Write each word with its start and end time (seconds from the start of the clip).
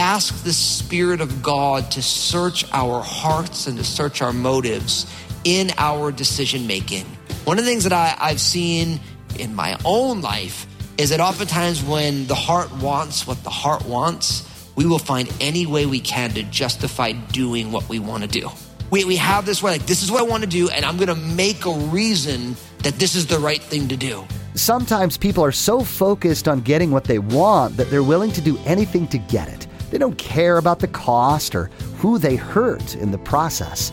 ask 0.00 0.42
the 0.42 0.52
Spirit 0.52 1.20
of 1.20 1.42
God 1.42 1.90
to 1.92 2.02
search 2.02 2.64
our 2.72 3.02
hearts 3.02 3.66
and 3.66 3.76
to 3.76 3.84
search 3.84 4.22
our 4.22 4.32
motives 4.32 5.06
in 5.44 5.70
our 5.76 6.10
decision 6.10 6.66
making. 6.66 7.04
One 7.44 7.58
of 7.58 7.64
the 7.64 7.70
things 7.70 7.84
that 7.84 7.92
I, 7.92 8.16
I've 8.18 8.40
seen 8.40 8.98
in 9.38 9.54
my 9.54 9.78
own 9.84 10.22
life 10.22 10.66
is 10.98 11.10
that 11.10 11.20
oftentimes 11.20 11.82
when 11.82 12.26
the 12.26 12.34
heart 12.34 12.74
wants 12.78 13.26
what 13.26 13.42
the 13.44 13.50
heart 13.50 13.84
wants, 13.84 14.48
we 14.74 14.86
will 14.86 14.98
find 14.98 15.30
any 15.40 15.66
way 15.66 15.84
we 15.86 16.00
can 16.00 16.30
to 16.30 16.42
justify 16.44 17.12
doing 17.12 17.70
what 17.70 17.88
we 17.88 17.98
want 17.98 18.22
to 18.22 18.28
do. 18.28 18.48
We, 18.90 19.04
we 19.04 19.16
have 19.16 19.46
this 19.46 19.62
way, 19.62 19.72
like, 19.72 19.86
this 19.86 20.02
is 20.02 20.10
what 20.10 20.20
I 20.20 20.24
want 20.24 20.42
to 20.42 20.48
do, 20.48 20.68
and 20.70 20.84
I'm 20.84 20.96
going 20.96 21.08
to 21.08 21.14
make 21.14 21.66
a 21.66 21.72
reason 21.72 22.56
that 22.78 22.94
this 22.94 23.14
is 23.14 23.26
the 23.26 23.38
right 23.38 23.62
thing 23.62 23.88
to 23.88 23.96
do. 23.96 24.26
Sometimes 24.54 25.16
people 25.16 25.44
are 25.44 25.52
so 25.52 25.84
focused 25.84 26.48
on 26.48 26.60
getting 26.62 26.90
what 26.90 27.04
they 27.04 27.18
want 27.18 27.76
that 27.76 27.90
they're 27.90 28.02
willing 28.02 28.32
to 28.32 28.40
do 28.40 28.58
anything 28.64 29.06
to 29.08 29.18
get 29.18 29.48
it. 29.48 29.66
They 29.90 29.98
don't 29.98 30.18
care 30.18 30.56
about 30.58 30.78
the 30.78 30.88
cost 30.88 31.54
or 31.54 31.66
who 31.98 32.18
they 32.18 32.36
hurt 32.36 32.94
in 32.94 33.10
the 33.10 33.18
process. 33.18 33.92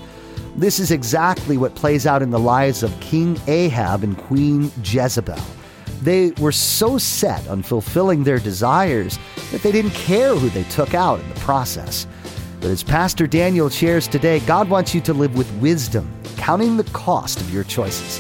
This 0.55 0.79
is 0.79 0.91
exactly 0.91 1.57
what 1.57 1.75
plays 1.75 2.07
out 2.07 2.21
in 2.21 2.29
the 2.29 2.39
lives 2.39 2.83
of 2.83 2.99
King 2.99 3.39
Ahab 3.47 4.03
and 4.03 4.17
Queen 4.17 4.71
Jezebel. 4.83 5.37
They 6.01 6.31
were 6.39 6.51
so 6.51 6.97
set 6.97 7.47
on 7.47 7.63
fulfilling 7.63 8.23
their 8.23 8.39
desires 8.39 9.17
that 9.51 9.61
they 9.61 9.71
didn't 9.71 9.91
care 9.91 10.35
who 10.35 10.49
they 10.49 10.63
took 10.63 10.93
out 10.93 11.19
in 11.19 11.29
the 11.29 11.35
process. 11.35 12.07
But 12.59 12.71
as 12.71 12.83
Pastor 12.83 13.27
Daniel 13.27 13.69
shares 13.69 14.07
today, 14.07 14.39
God 14.41 14.69
wants 14.69 14.93
you 14.95 15.01
to 15.01 15.13
live 15.13 15.35
with 15.35 15.51
wisdom, 15.55 16.11
counting 16.37 16.77
the 16.77 16.83
cost 16.85 17.39
of 17.39 17.53
your 17.53 17.63
choices. 17.63 18.19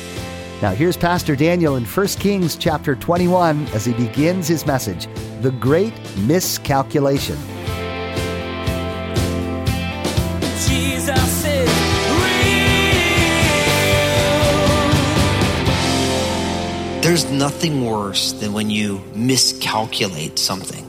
Now 0.61 0.71
here's 0.71 0.97
Pastor 0.97 1.35
Daniel 1.35 1.75
in 1.75 1.85
1 1.85 2.07
Kings 2.07 2.55
chapter 2.55 2.95
21 2.95 3.65
as 3.67 3.85
he 3.85 3.93
begins 3.93 4.47
his 4.47 4.65
message, 4.65 5.07
The 5.41 5.51
Great 5.51 5.93
Miscalculation. 6.17 7.56
There's 17.17 17.31
nothing 17.31 17.83
worse 17.83 18.33
than 18.33 18.53
when 18.53 18.69
you 18.69 19.03
miscalculate 19.15 20.37
something 20.37 20.83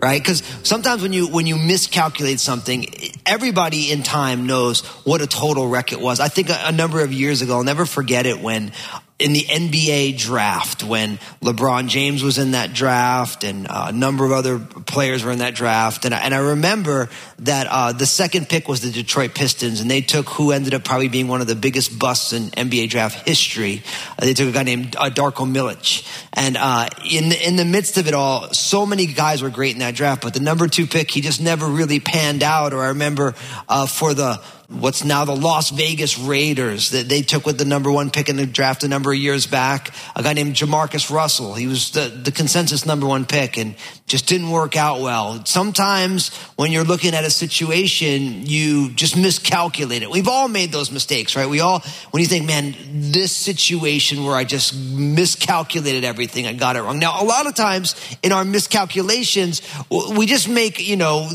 right? 0.00 0.20
Because 0.20 0.42
sometimes 0.62 1.00
when 1.02 1.14
you 1.14 1.26
when 1.28 1.46
you 1.46 1.56
miscalculate 1.56 2.38
something 2.38 2.86
everybody 3.24 3.90
in 3.90 4.02
time 4.02 4.46
knows 4.46 4.82
what 5.04 5.22
a 5.22 5.26
total 5.26 5.66
wreck 5.66 5.92
it 5.92 6.00
was. 6.00 6.20
I 6.20 6.28
think 6.28 6.50
a, 6.50 6.58
a 6.64 6.72
number 6.72 7.02
of 7.02 7.12
years 7.12 7.40
ago 7.40 7.56
i'll 7.56 7.64
never 7.64 7.86
forget 7.86 8.26
it 8.26 8.40
when 8.40 8.72
in 9.16 9.32
the 9.32 9.42
NBA 9.42 10.18
draft 10.18 10.82
when 10.82 11.18
LeBron 11.40 11.86
James 11.86 12.24
was 12.24 12.36
in 12.36 12.50
that 12.50 12.72
draft 12.72 13.44
and 13.44 13.68
uh, 13.68 13.86
a 13.88 13.92
number 13.92 14.24
of 14.24 14.32
other 14.32 14.58
players 14.58 15.22
were 15.22 15.30
in 15.30 15.38
that 15.38 15.54
draft. 15.54 16.04
And 16.04 16.12
I, 16.12 16.18
and 16.18 16.34
I 16.34 16.38
remember 16.38 17.08
that 17.38 17.68
uh, 17.70 17.92
the 17.92 18.06
second 18.06 18.48
pick 18.48 18.66
was 18.66 18.80
the 18.80 18.90
Detroit 18.90 19.32
Pistons 19.32 19.80
and 19.80 19.88
they 19.88 20.00
took 20.00 20.28
who 20.30 20.50
ended 20.50 20.74
up 20.74 20.82
probably 20.82 21.06
being 21.06 21.28
one 21.28 21.40
of 21.40 21.46
the 21.46 21.54
biggest 21.54 21.96
busts 21.96 22.32
in 22.32 22.50
NBA 22.50 22.90
draft 22.90 23.24
history. 23.26 23.84
Uh, 24.18 24.24
they 24.24 24.34
took 24.34 24.48
a 24.48 24.52
guy 24.52 24.64
named 24.64 24.96
uh, 24.96 25.10
Darko 25.10 25.48
Milic. 25.48 26.04
And 26.32 26.56
uh, 26.56 26.88
in, 27.08 27.28
the, 27.28 27.46
in 27.46 27.54
the 27.54 27.64
midst 27.64 27.96
of 27.98 28.08
it 28.08 28.14
all, 28.14 28.52
so 28.52 28.84
many 28.84 29.06
guys 29.06 29.42
were 29.42 29.50
great 29.50 29.74
in 29.74 29.78
that 29.78 29.94
draft, 29.94 30.22
but 30.22 30.34
the 30.34 30.40
number 30.40 30.66
two 30.66 30.88
pick, 30.88 31.08
he 31.12 31.20
just 31.20 31.40
never 31.40 31.68
really 31.68 32.00
panned 32.00 32.42
out. 32.42 32.72
Or 32.72 32.82
I 32.82 32.88
remember 32.88 33.36
uh, 33.68 33.86
for 33.86 34.12
the 34.12 34.42
what's 34.68 35.04
now 35.04 35.24
the 35.24 35.36
Las 35.36 35.70
Vegas 35.70 36.18
Raiders 36.18 36.90
that 36.90 37.08
they 37.08 37.22
took 37.22 37.44
with 37.44 37.58
the 37.58 37.64
number 37.64 37.90
one 37.90 38.10
pick 38.10 38.28
in 38.28 38.36
the 38.36 38.46
draft 38.46 38.82
a 38.82 38.88
number 38.88 39.12
of 39.12 39.18
years 39.18 39.46
back. 39.46 39.94
A 40.16 40.22
guy 40.22 40.32
named 40.32 40.54
Jamarcus 40.54 41.10
Russell. 41.10 41.54
He 41.54 41.66
was 41.66 41.90
the, 41.90 42.08
the 42.08 42.32
consensus 42.32 42.86
number 42.86 43.06
one 43.06 43.26
pick 43.26 43.58
and 43.58 43.74
just 44.06 44.26
didn't 44.26 44.50
work 44.50 44.76
out 44.76 45.00
well. 45.00 45.44
Sometimes 45.44 46.34
when 46.56 46.72
you're 46.72 46.84
looking 46.84 47.14
at 47.14 47.24
a 47.24 47.30
situation, 47.30 48.46
you 48.46 48.90
just 48.92 49.16
miscalculate 49.16 50.02
it. 50.02 50.10
We've 50.10 50.28
all 50.28 50.48
made 50.48 50.72
those 50.72 50.90
mistakes, 50.90 51.36
right? 51.36 51.48
We 51.48 51.60
all, 51.60 51.80
when 52.10 52.22
you 52.22 52.26
think, 52.26 52.46
man, 52.46 52.74
this 52.90 53.32
situation 53.32 54.24
where 54.24 54.34
I 54.34 54.44
just 54.44 54.74
miscalculated 54.74 56.04
everything, 56.04 56.46
I 56.46 56.52
got 56.52 56.76
it 56.76 56.82
wrong. 56.82 56.98
Now, 56.98 57.22
a 57.22 57.24
lot 57.24 57.46
of 57.46 57.54
times 57.54 57.94
in 58.22 58.32
our 58.32 58.44
miscalculations, 58.44 59.62
we 59.90 60.26
just 60.26 60.48
make, 60.48 60.86
you 60.86 60.96
know, 60.96 61.30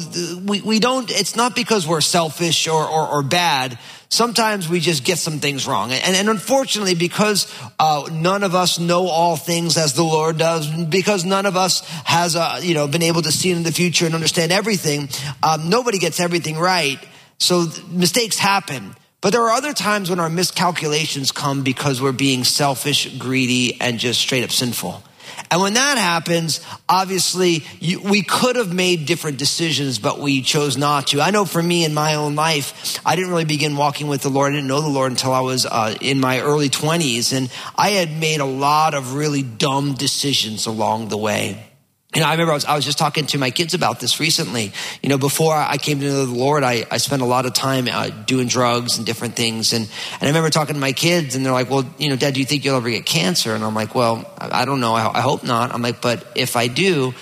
we, 0.46 0.62
we 0.62 0.80
don't, 0.80 1.10
it's 1.12 1.36
not 1.36 1.56
because 1.56 1.88
we're 1.88 2.02
selfish 2.02 2.68
or, 2.68 2.86
or, 2.86 3.08
or 3.08 3.19
bad. 3.24 3.78
Sometimes 4.10 4.68
we 4.68 4.80
just 4.80 5.04
get 5.04 5.18
some 5.18 5.40
things 5.40 5.68
wrong. 5.68 5.92
And, 5.92 6.16
and 6.16 6.30
unfortunately, 6.30 6.96
because 6.96 7.54
uh, 7.78 8.10
none 8.12 8.44
of 8.44 8.56
us 8.56 8.80
know 8.80 9.08
all 9.08 9.36
things 9.36 9.78
as 9.78 9.94
the 9.94 10.04
Lord 10.04 10.38
does, 10.38 10.68
because 10.86 11.26
none 11.26 11.46
of 11.46 11.56
us 11.56 11.88
has, 12.06 12.36
uh, 12.36 12.60
you 12.62 12.74
know, 12.74 12.88
been 12.88 13.04
able 13.04 13.22
to 13.22 13.32
see 13.32 13.52
in 13.52 13.64
the 13.64 13.72
future 13.72 14.06
and 14.06 14.16
understand 14.16 14.52
everything, 14.52 15.10
um, 15.44 15.70
nobody 15.70 16.00
gets 16.00 16.20
everything 16.20 16.58
right. 16.58 17.00
So 17.38 17.68
mistakes 17.90 18.38
happen. 18.38 18.96
But 19.22 19.32
there 19.32 19.44
are 19.44 19.52
other 19.52 19.74
times 19.74 20.10
when 20.10 20.20
our 20.20 20.30
miscalculations 20.30 21.32
come 21.32 21.64
because 21.64 22.02
we're 22.02 22.14
being 22.14 22.44
selfish, 22.46 23.18
greedy, 23.18 23.80
and 23.82 24.00
just 24.00 24.20
straight 24.20 24.44
up 24.44 24.52
sinful. 24.52 25.04
And 25.52 25.62
when 25.62 25.74
that 25.74 25.98
happens, 25.98 26.62
obviously 26.88 27.64
you, 27.80 28.02
we 28.02 28.22
could 28.22 28.56
have 28.56 28.74
made 28.74 29.06
different 29.06 29.38
decisions, 29.38 30.00
but 30.00 30.20
we 30.20 30.42
chose 30.42 30.78
not 30.78 31.08
to. 31.08 31.22
I 31.22 31.32
know 31.32 31.46
for 31.46 31.62
me 31.62 31.86
in 31.86 31.94
my 31.94 32.16
own 32.16 32.36
life, 32.36 33.00
I 33.06 33.16
didn't 33.16 33.32
really 33.32 33.46
begin 33.46 33.76
walking 33.76 34.08
with 34.08 34.22
the 34.22 34.30
Lord. 34.30 34.52
I 34.52 34.56
didn't 34.56 34.68
know 34.68 34.82
the 34.82 34.90
Lord 34.90 35.12
until 35.12 35.34
I 35.34 35.42
was 35.42 35.66
uh, 35.66 35.96
in 36.02 36.20
my 36.20 36.40
early 36.42 36.70
20s. 36.70 37.34
And 37.34 37.52
I 37.76 37.92
had 37.92 38.12
made 38.20 38.40
a 38.40 38.46
lot 38.46 38.94
of 38.94 39.14
really 39.14 39.44
dumb 39.44 39.94
decisions 39.94 40.66
along 40.66 41.10
the 41.10 41.18
way. 41.18 41.69
You 42.16 42.22
know, 42.22 42.28
I 42.28 42.32
remember 42.32 42.54
I 42.54 42.56
was, 42.56 42.66
I 42.66 42.76
was 42.76 42.86
just 42.86 42.98
talking 42.98 43.28
to 43.28 43.38
my 43.38 43.52
kids 43.52 43.76
about 43.76 44.00
this 44.00 44.20
recently. 44.20 44.74
You 45.04 45.10
know, 45.10 45.20
before 45.20 45.54
I 45.54 45.78
came 45.78 46.00
to 46.00 46.06
know 46.06 46.26
the 46.26 46.34
Lord, 46.34 46.64
I, 46.64 46.84
I 46.90 46.98
spent 46.98 47.22
a 47.22 47.26
lot 47.26 47.46
of 47.46 47.54
time 47.54 47.88
uh, 47.88 48.10
doing 48.10 48.48
drugs 48.48 48.98
and 48.98 49.06
different 49.06 49.36
things. 49.36 49.74
And, 49.74 49.84
and 49.86 50.24
I 50.24 50.26
remember 50.26 50.50
talking 50.50 50.74
to 50.74 50.82
my 50.82 50.92
kids 50.92 51.36
and 51.36 51.46
they're 51.46 51.54
like, 51.54 51.70
well, 51.70 51.86
you 52.00 52.10
know, 52.10 52.16
dad, 52.16 52.34
do 52.34 52.40
you 52.40 52.48
think 52.48 52.66
you'll 52.66 52.78
ever 52.78 52.90
get 52.90 53.06
cancer? 53.06 53.54
And 53.54 53.64
I'm 53.64 53.76
like, 53.76 53.94
well, 53.94 54.26
I, 54.40 54.66
don't 54.66 54.80
know. 54.80 54.96
I, 54.96 55.20
I 55.20 55.22
hope 55.22 55.44
not. 55.44 55.72
I'm 55.72 55.84
like, 55.84 56.02
but 56.02 56.26
if 56.34 56.56
I 56.56 56.66
do, 56.66 57.14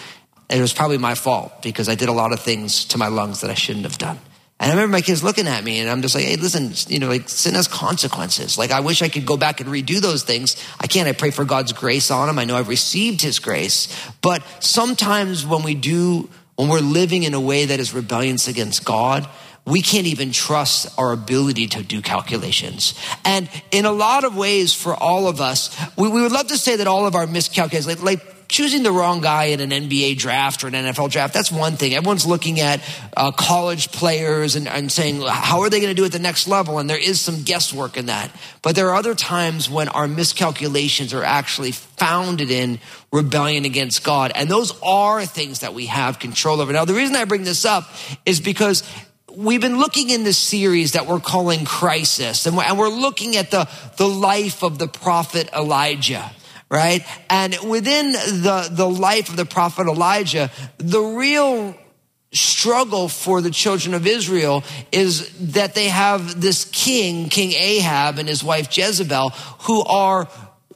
it 0.50 0.62
was 0.62 0.72
probably 0.72 0.98
my 0.98 1.16
fault 1.16 1.62
because 1.62 1.90
I 1.90 1.96
did 1.96 2.08
a 2.08 2.14
lot 2.14 2.32
of 2.32 2.40
things 2.40 2.86
to 2.86 2.98
my 2.98 3.10
lungs 3.10 3.42
that 3.42 3.50
I 3.50 3.56
shouldn't 3.56 3.84
have 3.84 3.98
done. 3.98 4.20
And 4.60 4.72
I 4.72 4.74
remember 4.74 4.94
my 4.94 5.02
kids 5.02 5.24
looking 5.24 5.48
at 5.48 5.64
me 5.64 5.80
and 5.80 5.90
I'm 5.90 6.02
just 6.02 6.16
like, 6.16 6.26
hey, 6.26 6.36
listen, 6.36 6.72
you 6.92 7.00
know, 7.00 7.08
like 7.08 7.30
sin 7.30 7.54
has 7.54 7.68
consequences. 7.68 8.58
Like 8.58 8.72
I 8.72 8.80
wish 8.80 9.04
I 9.04 9.10
could 9.10 9.26
go 9.26 9.38
back 9.38 9.62
and 9.62 9.70
redo 9.70 10.00
those 10.00 10.24
things. 10.24 10.56
I 10.80 10.88
can't. 10.88 11.08
I 11.08 11.12
pray 11.12 11.30
for 11.30 11.46
God's 11.46 11.74
grace 11.74 12.10
on 12.10 12.28
them. 12.28 12.40
I 12.40 12.46
know 12.46 12.56
I've 12.56 12.68
received 12.68 13.22
his 13.22 13.38
grace. 13.38 13.88
But 14.22 14.44
sometimes 14.60 15.46
when 15.46 15.62
we 15.62 15.76
do, 15.76 16.30
when 16.56 16.70
we're 16.70 16.80
living 16.80 17.22
in 17.22 17.36
a 17.36 17.40
way 17.40 17.66
that 17.66 17.80
is 17.80 17.94
rebellious 17.94 18.48
against 18.48 18.84
God, 18.84 19.30
we 19.64 19.82
can't 19.82 20.08
even 20.08 20.32
trust 20.32 20.88
our 20.98 21.12
ability 21.12 21.68
to 21.68 21.84
do 21.84 22.02
calculations. 22.02 22.96
And 23.26 23.50
in 23.70 23.86
a 23.86 23.92
lot 23.92 24.24
of 24.24 24.36
ways, 24.36 24.74
for 24.74 24.96
all 24.96 25.28
of 25.28 25.40
us, 25.40 25.78
we, 25.98 26.08
we 26.08 26.22
would 26.22 26.32
love 26.32 26.48
to 26.48 26.58
say 26.58 26.78
that 26.78 26.88
all 26.88 27.06
of 27.06 27.16
our 27.16 27.28
miscalculations, 27.28 27.86
like, 27.86 28.02
like 28.02 28.37
choosing 28.48 28.84
the 28.84 28.92
wrong 28.92 29.22
guy 29.22 29.46
in 29.46 29.60
an 29.60 29.70
NBA 29.72 30.18
draft 30.18 30.64
or 30.64 30.68
an 30.68 30.74
NFL 30.74 31.12
draft, 31.12 31.34
that's 31.34 31.52
one 31.52 31.76
thing. 31.76 31.94
Everyone's 31.94 32.26
looking 32.26 32.60
at 32.60 32.82
uh, 33.16 33.32
college 33.32 33.92
players 33.92 34.56
and, 34.56 34.68
and 34.68 34.92
saying, 34.92 35.22
how 35.22 35.62
are 35.62 35.70
they 35.70 35.80
going 35.80 35.94
to 35.94 36.00
do 36.00 36.06
at 36.06 36.12
the 36.12 36.20
next 36.20 36.48
level? 36.48 36.80
And 36.80 36.90
there 36.90 36.98
is 37.00 37.20
some 37.20 37.44
guesswork 37.44 37.98
in 37.98 38.08
that. 38.08 38.32
But 38.62 38.76
there 38.76 38.90
are 38.90 38.96
other 38.96 39.16
times 39.16 39.70
when 39.70 39.90
our 39.90 40.08
miscalculations 40.08 41.14
are 41.14 41.24
actually 41.24 41.72
founded 41.72 42.52
in 42.52 42.80
rebellion 43.12 43.66
against 43.66 44.04
God. 44.04 44.32
And 44.36 44.50
those 44.50 44.80
are 44.82 45.26
things 45.26 45.60
that 45.60 45.74
we 45.74 45.88
have 45.88 46.20
control 46.20 46.62
over. 46.62 46.72
Now, 46.72 46.86
the 46.86 46.94
reason 46.94 47.16
I 47.16 47.26
bring 47.26 47.44
this 47.44 47.66
up 47.66 47.90
is 48.26 48.40
because 48.40 48.84
we've 49.38 49.62
been 49.62 49.78
looking 49.78 50.10
in 50.10 50.24
this 50.24 50.38
series 50.38 50.94
that 50.94 51.06
we're 51.06 51.20
calling 51.20 51.64
crisis 51.64 52.48
and 52.48 52.58
we're, 52.58 52.88
looking 52.88 53.36
at 53.36 53.52
the, 53.52 53.70
the 53.98 54.08
life 54.08 54.64
of 54.64 54.80
the 54.80 54.88
prophet 54.88 55.50
Elijah 55.54 56.32
right? 56.70 57.06
And 57.30 57.58
within 57.68 58.12
the, 58.12 58.70
the 58.72 58.90
life 58.90 59.30
of 59.30 59.38
the 59.38 59.46
prophet 59.46 59.88
Elijah, 59.88 60.52
the 60.78 61.02
real 61.02 61.76
struggle 62.34 63.08
for 63.08 63.42
the 63.42 63.52
children 63.52 63.94
of 63.94 64.06
Israel 64.06 64.64
is 64.92 65.30
that 65.54 65.76
they 65.76 65.88
have 65.88 66.42
this 66.42 66.66
king, 66.66 67.30
King 67.30 67.54
Ahab 67.54 68.20
and 68.20 68.28
his 68.28 68.44
wife 68.44 68.76
Jezebel, 68.76 69.30
who 69.62 69.82
are 69.84 70.28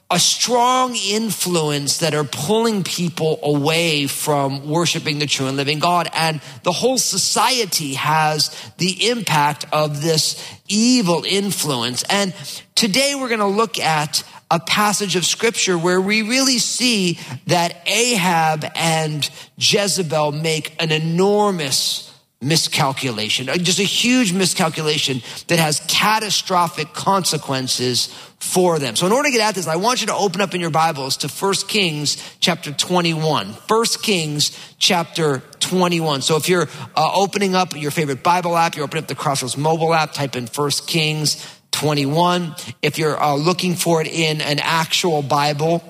a 0.10 0.20
strong 0.20 0.94
influence 0.96 2.00
that 2.00 2.14
are 2.14 2.26
pulling 2.26 2.84
people 2.84 3.40
away 3.44 4.08
from 4.08 4.68
worshiping 4.70 5.20
the 5.20 5.26
true 5.26 5.48
and 5.48 5.56
living 5.56 5.80
God. 5.80 6.10
And 6.14 6.42
the 6.64 6.74
whole 6.74 6.98
society 6.98 7.94
has 7.94 8.50
the 8.78 9.10
impact 9.10 9.66
of 9.72 10.02
this 10.02 10.44
evil 10.68 11.24
influence. 11.26 12.04
And 12.10 12.34
today 12.76 13.16
we're 13.16 13.30
going 13.30 13.40
to 13.40 13.46
look 13.46 13.80
at 13.80 14.24
a 14.52 14.60
passage 14.60 15.16
of 15.16 15.26
scripture 15.26 15.78
where 15.78 16.02
we 16.02 16.22
really 16.22 16.60
see 16.60 17.18
that 17.48 17.78
Ahab 17.88 18.66
and 18.76 19.28
Jezebel 19.58 20.34
make 20.34 20.76
an 20.84 20.92
enormous 20.92 22.10
miscalculation, 22.42 23.48
uh, 23.48 23.56
just 23.56 23.80
a 23.80 23.84
huge 23.84 24.34
miscalculation 24.34 25.22
that 25.48 25.60
has 25.60 25.80
catastrophic 25.88 26.92
consequences 26.92 28.08
for 28.40 28.80
them. 28.80 28.96
So 28.96 29.06
in 29.06 29.14
order 29.14 29.30
to 29.30 29.32
get 29.32 29.42
at 29.42 29.56
this, 29.56 29.68
I 29.68 29.76
want 29.76 30.02
you 30.02 30.08
to 30.08 30.16
open 30.16 30.42
up 30.42 30.56
in 30.56 30.60
your 30.60 30.72
Bibles 30.72 31.18
to 31.18 31.28
1 31.28 31.54
Kings 31.68 32.18
chapter 32.40 32.74
21. 32.74 33.48
1 33.48 33.86
Kings 34.02 34.58
chapter 34.80 35.44
21. 35.60 36.24
So 36.24 36.36
if 36.36 36.50
you're 36.50 36.68
uh, 36.96 37.12
opening 37.14 37.54
up 37.54 37.76
your 37.76 37.92
favorite 37.92 38.24
Bible 38.24 38.58
app, 38.58 38.76
you're 38.76 38.86
opening 38.86 39.04
up 39.04 39.08
the 39.08 39.16
Crossroads 39.16 39.56
mobile 39.56 39.94
app, 39.94 40.12
type 40.14 40.36
in 40.36 40.48
1 40.48 40.72
Kings 40.88 41.61
21. 41.82 42.54
If 42.84 43.00
you're 43.00 43.20
uh, 43.20 43.34
looking 43.34 43.74
for 43.74 44.02
it 44.02 44.08
in 44.08 44.40
an 44.40 44.60
actual 44.60 45.24
Bible, 45.24 45.84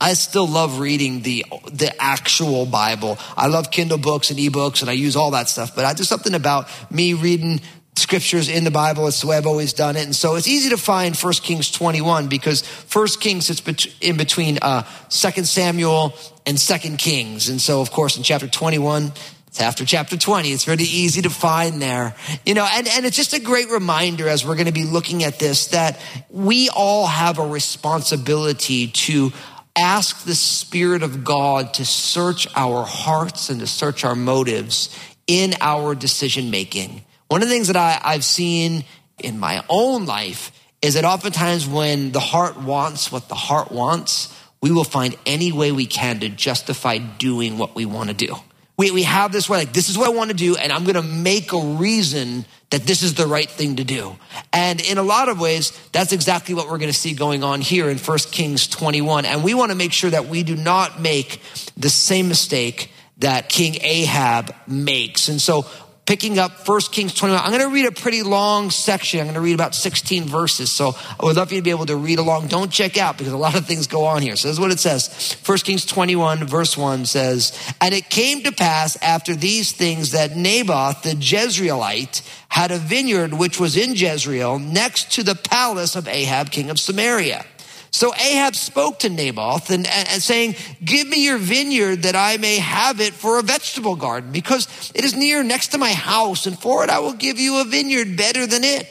I 0.00 0.14
still 0.14 0.46
love 0.46 0.78
reading 0.78 1.22
the 1.22 1.44
the 1.72 1.92
actual 2.00 2.64
Bible. 2.64 3.18
I 3.36 3.48
love 3.48 3.72
Kindle 3.72 3.98
books 3.98 4.30
and 4.30 4.38
ebooks 4.38 4.82
and 4.82 4.88
I 4.88 4.92
use 4.92 5.16
all 5.16 5.32
that 5.32 5.48
stuff, 5.48 5.74
but 5.74 5.84
I 5.84 5.94
do 5.94 6.04
something 6.04 6.34
about 6.34 6.68
me 6.92 7.14
reading 7.14 7.60
scriptures 7.96 8.48
in 8.48 8.62
the 8.62 8.70
Bible. 8.70 9.08
It's 9.08 9.20
the 9.20 9.26
way 9.26 9.36
I've 9.36 9.48
always 9.48 9.72
done 9.72 9.96
it. 9.96 10.04
And 10.04 10.14
so 10.14 10.36
it's 10.36 10.46
easy 10.46 10.70
to 10.70 10.76
find 10.76 11.16
1 11.16 11.32
Kings 11.34 11.72
21 11.72 12.28
because 12.28 12.64
1 12.92 13.06
Kings 13.18 13.46
sits 13.46 13.86
in 14.00 14.16
between 14.16 14.60
uh, 14.62 14.84
2 15.10 15.44
Samuel 15.44 16.14
and 16.46 16.56
2 16.56 16.78
Kings. 16.98 17.48
And 17.48 17.60
so, 17.60 17.80
of 17.80 17.90
course, 17.90 18.16
in 18.16 18.22
chapter 18.22 18.46
21, 18.46 19.12
it's 19.52 19.60
after 19.60 19.84
chapter 19.84 20.16
20. 20.16 20.50
It's 20.50 20.66
really 20.66 20.84
easy 20.84 21.20
to 21.20 21.28
find 21.28 21.82
there. 21.82 22.14
You 22.46 22.54
know, 22.54 22.66
and, 22.72 22.88
and 22.88 23.04
it's 23.04 23.18
just 23.18 23.34
a 23.34 23.38
great 23.38 23.68
reminder 23.68 24.26
as 24.26 24.46
we're 24.46 24.54
going 24.54 24.64
to 24.64 24.72
be 24.72 24.84
looking 24.84 25.24
at 25.24 25.38
this 25.38 25.66
that 25.68 26.00
we 26.30 26.70
all 26.70 27.06
have 27.06 27.38
a 27.38 27.46
responsibility 27.46 28.86
to 28.86 29.30
ask 29.76 30.24
the 30.24 30.34
Spirit 30.34 31.02
of 31.02 31.22
God 31.22 31.74
to 31.74 31.84
search 31.84 32.48
our 32.56 32.82
hearts 32.82 33.50
and 33.50 33.60
to 33.60 33.66
search 33.66 34.06
our 34.06 34.16
motives 34.16 34.98
in 35.26 35.52
our 35.60 35.94
decision 35.94 36.50
making. 36.50 37.02
One 37.28 37.42
of 37.42 37.48
the 37.48 37.54
things 37.54 37.66
that 37.66 37.76
I, 37.76 38.00
I've 38.02 38.24
seen 38.24 38.84
in 39.18 39.38
my 39.38 39.62
own 39.68 40.06
life 40.06 40.50
is 40.80 40.94
that 40.94 41.04
oftentimes 41.04 41.68
when 41.68 42.12
the 42.12 42.20
heart 42.20 42.58
wants 42.58 43.12
what 43.12 43.28
the 43.28 43.34
heart 43.34 43.70
wants, 43.70 44.34
we 44.62 44.70
will 44.70 44.82
find 44.82 45.14
any 45.26 45.52
way 45.52 45.72
we 45.72 45.84
can 45.84 46.20
to 46.20 46.30
justify 46.30 46.96
doing 46.96 47.58
what 47.58 47.74
we 47.74 47.84
want 47.84 48.08
to 48.08 48.14
do. 48.14 48.34
We, 48.82 48.90
we 48.90 49.04
have 49.04 49.30
this 49.30 49.48
way, 49.48 49.58
like, 49.58 49.72
this 49.72 49.88
is 49.88 49.96
what 49.96 50.08
I 50.08 50.10
want 50.10 50.30
to 50.30 50.36
do, 50.36 50.56
and 50.56 50.72
I'm 50.72 50.82
going 50.82 50.96
to 50.96 51.02
make 51.02 51.52
a 51.52 51.60
reason 51.60 52.44
that 52.70 52.82
this 52.82 53.04
is 53.04 53.14
the 53.14 53.28
right 53.28 53.48
thing 53.48 53.76
to 53.76 53.84
do. 53.84 54.16
And 54.52 54.80
in 54.80 54.98
a 54.98 55.04
lot 55.04 55.28
of 55.28 55.38
ways, 55.38 55.70
that's 55.92 56.12
exactly 56.12 56.56
what 56.56 56.68
we're 56.68 56.78
going 56.78 56.90
to 56.90 56.98
see 56.98 57.14
going 57.14 57.44
on 57.44 57.60
here 57.60 57.88
in 57.88 57.96
1 57.96 58.18
Kings 58.32 58.66
21. 58.66 59.24
And 59.24 59.44
we 59.44 59.54
want 59.54 59.70
to 59.70 59.76
make 59.76 59.92
sure 59.92 60.10
that 60.10 60.26
we 60.26 60.42
do 60.42 60.56
not 60.56 61.00
make 61.00 61.40
the 61.76 61.90
same 61.90 62.26
mistake 62.26 62.90
that 63.18 63.48
King 63.48 63.76
Ahab 63.82 64.52
makes. 64.66 65.28
And 65.28 65.40
so 65.40 65.64
picking 66.06 66.38
up 66.38 66.66
1 66.66 66.80
Kings 66.92 67.14
21. 67.14 67.42
I'm 67.42 67.50
going 67.50 67.62
to 67.62 67.72
read 67.72 67.86
a 67.86 67.92
pretty 67.92 68.22
long 68.22 68.70
section. 68.70 69.20
I'm 69.20 69.26
going 69.26 69.34
to 69.34 69.40
read 69.40 69.54
about 69.54 69.74
16 69.74 70.24
verses. 70.24 70.70
So 70.70 70.96
I 71.18 71.24
would 71.24 71.36
love 71.36 71.48
for 71.48 71.54
you 71.54 71.60
to 71.60 71.64
be 71.64 71.70
able 71.70 71.86
to 71.86 71.96
read 71.96 72.18
along. 72.18 72.48
Don't 72.48 72.70
check 72.70 72.98
out 72.98 73.18
because 73.18 73.32
a 73.32 73.38
lot 73.38 73.54
of 73.54 73.66
things 73.66 73.86
go 73.86 74.04
on 74.04 74.22
here. 74.22 74.36
So 74.36 74.48
this 74.48 74.56
is 74.56 74.60
what 74.60 74.72
it 74.72 74.80
says. 74.80 75.36
1 75.44 75.58
Kings 75.58 75.86
21 75.86 76.44
verse 76.44 76.76
1 76.76 77.06
says, 77.06 77.56
And 77.80 77.94
it 77.94 78.10
came 78.10 78.42
to 78.42 78.52
pass 78.52 78.96
after 78.96 79.34
these 79.34 79.72
things 79.72 80.12
that 80.12 80.36
Naboth 80.36 81.02
the 81.02 81.10
Jezreelite 81.10 82.22
had 82.48 82.70
a 82.70 82.78
vineyard 82.78 83.32
which 83.32 83.60
was 83.60 83.76
in 83.76 83.94
Jezreel 83.94 84.58
next 84.58 85.12
to 85.12 85.22
the 85.22 85.34
palace 85.34 85.96
of 85.96 86.08
Ahab, 86.08 86.50
king 86.50 86.68
of 86.68 86.78
Samaria. 86.78 87.44
So 87.92 88.14
Ahab 88.14 88.56
spoke 88.56 89.00
to 89.00 89.10
Naboth 89.10 89.70
and, 89.70 89.86
and, 89.86 90.22
saying, 90.22 90.56
Give 90.82 91.06
me 91.06 91.24
your 91.24 91.36
vineyard 91.36 92.02
that 92.02 92.16
I 92.16 92.38
may 92.38 92.56
have 92.56 93.00
it 93.00 93.12
for 93.12 93.38
a 93.38 93.42
vegetable 93.42 93.96
garden, 93.96 94.32
because 94.32 94.90
it 94.94 95.04
is 95.04 95.14
near 95.14 95.42
next 95.42 95.68
to 95.68 95.78
my 95.78 95.92
house, 95.92 96.46
and 96.46 96.58
for 96.58 96.82
it 96.84 96.90
I 96.90 97.00
will 97.00 97.12
give 97.12 97.38
you 97.38 97.60
a 97.60 97.64
vineyard 97.64 98.16
better 98.16 98.46
than 98.46 98.64
it. 98.64 98.88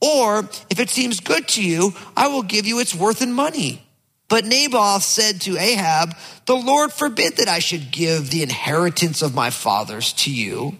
Or 0.00 0.48
if 0.68 0.80
it 0.80 0.90
seems 0.90 1.20
good 1.20 1.46
to 1.48 1.62
you, 1.62 1.94
I 2.16 2.28
will 2.28 2.42
give 2.42 2.66
you 2.66 2.80
its 2.80 2.94
worth 2.94 3.22
in 3.22 3.32
money. 3.32 3.86
But 4.28 4.44
Naboth 4.44 5.02
said 5.02 5.40
to 5.42 5.56
Ahab, 5.56 6.16
The 6.46 6.54
Lord 6.54 6.92
forbid 6.92 7.36
that 7.36 7.48
I 7.48 7.60
should 7.60 7.90
give 7.92 8.30
the 8.30 8.42
inheritance 8.42 9.22
of 9.22 9.34
my 9.34 9.50
fathers 9.50 10.12
to 10.14 10.32
you. 10.32 10.78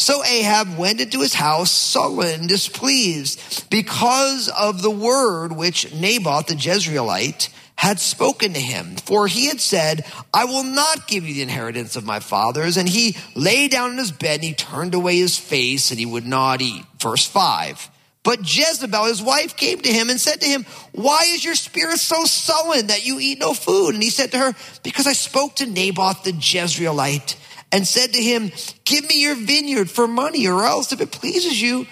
So 0.00 0.24
Ahab 0.24 0.78
went 0.78 1.02
into 1.02 1.20
his 1.20 1.34
house 1.34 1.70
sullen, 1.70 2.46
displeased, 2.46 3.68
because 3.68 4.48
of 4.48 4.80
the 4.80 4.90
word 4.90 5.52
which 5.52 5.92
Naboth 5.92 6.46
the 6.46 6.54
Jezreelite 6.54 7.50
had 7.76 8.00
spoken 8.00 8.54
to 8.54 8.60
him. 8.60 8.96
For 8.96 9.26
he 9.26 9.48
had 9.48 9.60
said, 9.60 10.06
I 10.32 10.46
will 10.46 10.64
not 10.64 11.06
give 11.06 11.24
you 11.24 11.34
the 11.34 11.42
inheritance 11.42 11.96
of 11.96 12.06
my 12.06 12.18
fathers. 12.18 12.78
And 12.78 12.88
he 12.88 13.18
lay 13.34 13.68
down 13.68 13.90
in 13.90 13.98
his 13.98 14.10
bed 14.10 14.36
and 14.36 14.44
he 14.44 14.54
turned 14.54 14.94
away 14.94 15.18
his 15.18 15.36
face 15.36 15.90
and 15.90 16.00
he 16.00 16.06
would 16.06 16.26
not 16.26 16.62
eat. 16.62 16.82
Verse 16.98 17.26
five. 17.26 17.90
But 18.22 18.40
Jezebel, 18.40 19.04
his 19.04 19.22
wife, 19.22 19.54
came 19.54 19.80
to 19.80 19.92
him 19.92 20.08
and 20.08 20.18
said 20.18 20.40
to 20.40 20.46
him, 20.46 20.64
Why 20.92 21.26
is 21.28 21.44
your 21.44 21.54
spirit 21.54 21.98
so 21.98 22.24
sullen 22.24 22.86
that 22.86 23.04
you 23.04 23.18
eat 23.20 23.38
no 23.38 23.52
food? 23.52 23.92
And 23.94 24.02
he 24.02 24.10
said 24.10 24.30
to 24.32 24.38
her, 24.38 24.54
Because 24.82 25.06
I 25.06 25.12
spoke 25.12 25.56
to 25.56 25.66
Naboth 25.66 26.22
the 26.22 26.32
Jezreelite 26.32 27.36
and 27.72 27.86
said 27.86 28.12
to 28.12 28.22
him, 28.22 28.52
Give 28.84 29.08
me 29.08 29.22
your 29.22 29.34
vineyard 29.34 29.90
for 29.90 30.06
money, 30.06 30.46
or 30.48 30.64
else 30.64 30.92
if 30.92 31.00
it 31.00 31.12
pleases 31.12 31.60
you, 31.60 31.86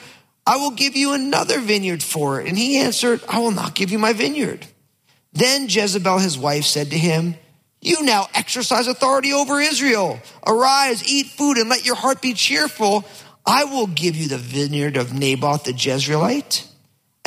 I 0.47 0.57
will 0.57 0.71
give 0.71 0.97
you 0.97 1.13
another 1.13 1.61
vineyard 1.61 2.03
for 2.03 2.41
it. 2.41 2.49
And 2.49 2.57
he 2.57 2.79
answered, 2.79 3.21
I 3.29 3.41
will 3.41 3.51
not 3.51 3.75
give 3.75 3.91
you 3.91 3.99
my 3.99 4.13
vineyard. 4.13 4.67
Then 5.33 5.67
Jezebel, 5.69 6.19
his 6.19 6.39
wife, 6.39 6.65
said 6.65 6.91
to 6.91 6.99
him, 6.99 7.35
You 7.81 8.03
now 8.03 8.29
exercise 8.35 8.87
authority 8.87 9.33
over 9.33 9.61
Israel. 9.61 10.21
Arise, 10.47 11.07
eat 11.09 11.27
food, 11.27 11.59
and 11.59 11.69
let 11.69 11.85
your 11.85 11.97
heart 11.97 12.23
be 12.23 12.35
cheerful. 12.35 13.05
I 13.45 13.65
will 13.65 13.87
give 13.87 14.17
you 14.17 14.29
the 14.29 14.39
vineyard 14.39 14.97
of 14.97 15.13
Naboth 15.13 15.65
the 15.65 15.73
Jezreelite. 15.73 16.68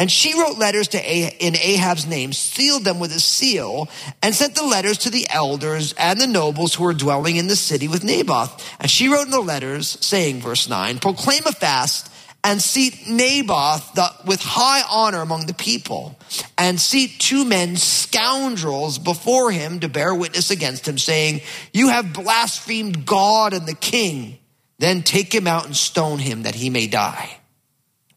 And 0.02 0.10
she 0.10 0.34
wrote 0.34 0.58
letters 0.58 0.88
to 0.88 0.98
ah- 0.98 1.36
in 1.40 1.56
Ahab's 1.56 2.08
name, 2.08 2.34
sealed 2.34 2.86
them 2.86 2.98
with 2.98 3.12
a 3.12 3.20
seal, 3.20 3.88
and 4.24 4.34
sent 4.34 4.56
the 4.56 4.66
letters 4.66 4.98
to 4.98 5.12
the 5.12 5.28
elders 5.30 5.94
and 5.94 6.20
the 6.20 6.26
nobles 6.26 6.74
who 6.74 6.86
were 6.86 6.96
dwelling 6.96 7.36
in 7.36 7.46
the 7.46 7.56
city 7.56 7.88
with 7.88 8.04
Naboth. 8.04 8.68
And 8.80 8.90
she 8.90 9.10
wrote 9.10 9.26
in 9.26 9.30
the 9.30 9.40
letters, 9.40 10.04
saying, 10.04 10.42
verse 10.42 10.68
9, 10.68 10.98
proclaim 10.98 11.44
a 11.46 11.52
fast 11.52 12.12
and 12.44 12.60
seat 12.60 13.08
Naboth 13.08 13.94
the, 13.94 14.10
with 14.26 14.42
high 14.42 14.82
honor 14.90 15.22
among 15.22 15.46
the 15.46 15.54
people, 15.54 16.18
and 16.58 16.82
seat 16.82 17.20
two 17.20 17.46
men, 17.46 17.78
scoundrels, 17.78 18.98
before 18.98 19.52
him 19.52 19.82
to 19.82 19.88
bear 19.88 20.16
witness 20.16 20.50
against 20.50 20.88
him, 20.88 20.98
saying, 20.98 21.42
You 21.74 21.90
have 21.90 22.12
blasphemed 22.12 23.06
God 23.06 23.54
and 23.54 23.68
the 23.68 23.76
king. 23.76 24.40
Then 24.80 25.04
take 25.04 25.32
him 25.32 25.46
out 25.46 25.68
and 25.68 25.76
stone 25.76 26.18
him 26.18 26.42
that 26.42 26.56
he 26.56 26.72
may 26.72 26.88
die. 26.88 27.38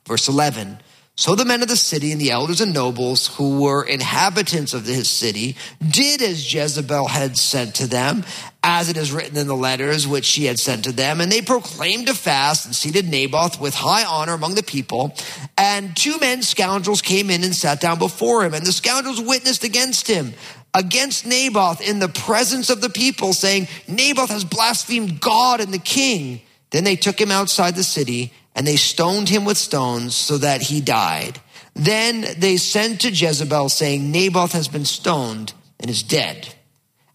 Verse 0.07 0.29
11, 0.29 0.79
so 1.17 1.37
the 1.37 1.45
men 1.45 1.63
of 1.63 1.69
the 1.69 1.77
city 1.77 2.11
and 2.11 2.21
the 2.21 2.33
elders 2.33 2.61
and 2.61 2.75
nobles 2.75 3.29
who 3.37 3.61
were 3.61 3.85
inhabitants 3.85 4.75
of 4.75 4.85
his 4.85 5.09
city 5.09 5.57
did 5.89 6.21
as 6.21 6.53
Jezebel 6.53 7.07
had 7.07 7.39
sent 7.39 7.77
to 7.77 7.87
them, 7.87 8.25
as 8.65 8.89
it 8.89 8.97
is 8.97 9.13
written 9.13 9.37
in 9.37 9.47
the 9.47 9.55
letters 9.55 10.09
which 10.09 10.25
she 10.25 10.47
had 10.47 10.59
sent 10.59 10.83
to 10.85 10.93
them. 10.93 11.21
And 11.21 11.31
they 11.31 11.41
proclaimed 11.41 12.09
a 12.09 12.15
fast 12.15 12.67
and 12.67 12.75
seated 12.75 13.09
Naboth 13.09 13.61
with 13.61 13.75
high 13.75 14.05
honor 14.05 14.33
among 14.33 14.57
the 14.57 14.65
people. 14.65 15.15
And 15.57 15.97
two 15.97 16.19
men, 16.19 16.43
scoundrels, 16.43 17.01
came 17.01 17.31
in 17.31 17.45
and 17.45 17.55
sat 17.55 17.81
down 17.81 18.01
before 18.01 18.45
him. 18.45 18.53
And 18.53 18.67
the 18.67 18.73
scoundrels 18.73 19.21
witnessed 19.21 19.63
against 19.63 20.09
him, 20.09 20.35
against 20.75 21.25
Naboth 21.25 21.81
in 21.81 22.01
the 22.01 22.09
presence 22.09 22.71
of 22.71 22.81
the 22.81 22.91
people, 22.91 23.35
saying, 23.35 23.69
Naboth 23.87 24.31
has 24.31 24.45
blasphemed 24.45 25.21
God 25.21 25.61
and 25.61 25.73
the 25.73 25.79
king. 25.79 26.41
Then 26.71 26.83
they 26.83 26.97
took 26.97 27.21
him 27.21 27.31
outside 27.31 27.77
the 27.77 27.85
city 27.85 28.33
and 28.55 28.67
they 28.67 28.77
stoned 28.77 29.29
him 29.29 29.45
with 29.45 29.57
stones 29.57 30.15
so 30.15 30.39
that 30.39 30.63
he 30.63 30.81
died. 30.81 31.41
Then 31.75 32.25
they 32.39 32.57
sent 32.57 33.01
to 33.01 33.11
Jezebel 33.11 33.69
saying, 33.69 34.11
Naboth 34.11 34.53
has 34.53 34.69
been 34.69 34.85
stoned 34.85 35.53
and 35.81 35.91
is 35.91 36.03
dead. 36.03 36.55